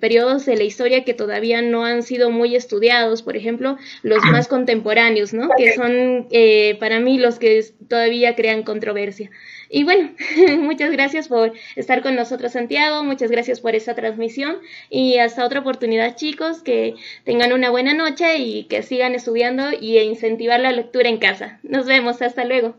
[0.00, 4.48] periodos de la historia que todavía no han sido muy estudiados, por ejemplo, los más
[4.48, 5.48] contemporáneos, ¿no?
[5.56, 9.30] Que son eh, para mí los que todavía crean controversia.
[9.72, 10.10] Y bueno,
[10.58, 13.04] muchas gracias por estar con nosotros, Santiago.
[13.04, 14.58] Muchas gracias por esta transmisión.
[14.90, 16.62] Y hasta otra oportunidad, chicos.
[16.62, 16.94] Que
[17.24, 21.60] tengan una buena noche y que sigan estudiando y incentivar la lectura en casa.
[21.62, 22.20] Nos vemos.
[22.20, 22.74] Hasta luego.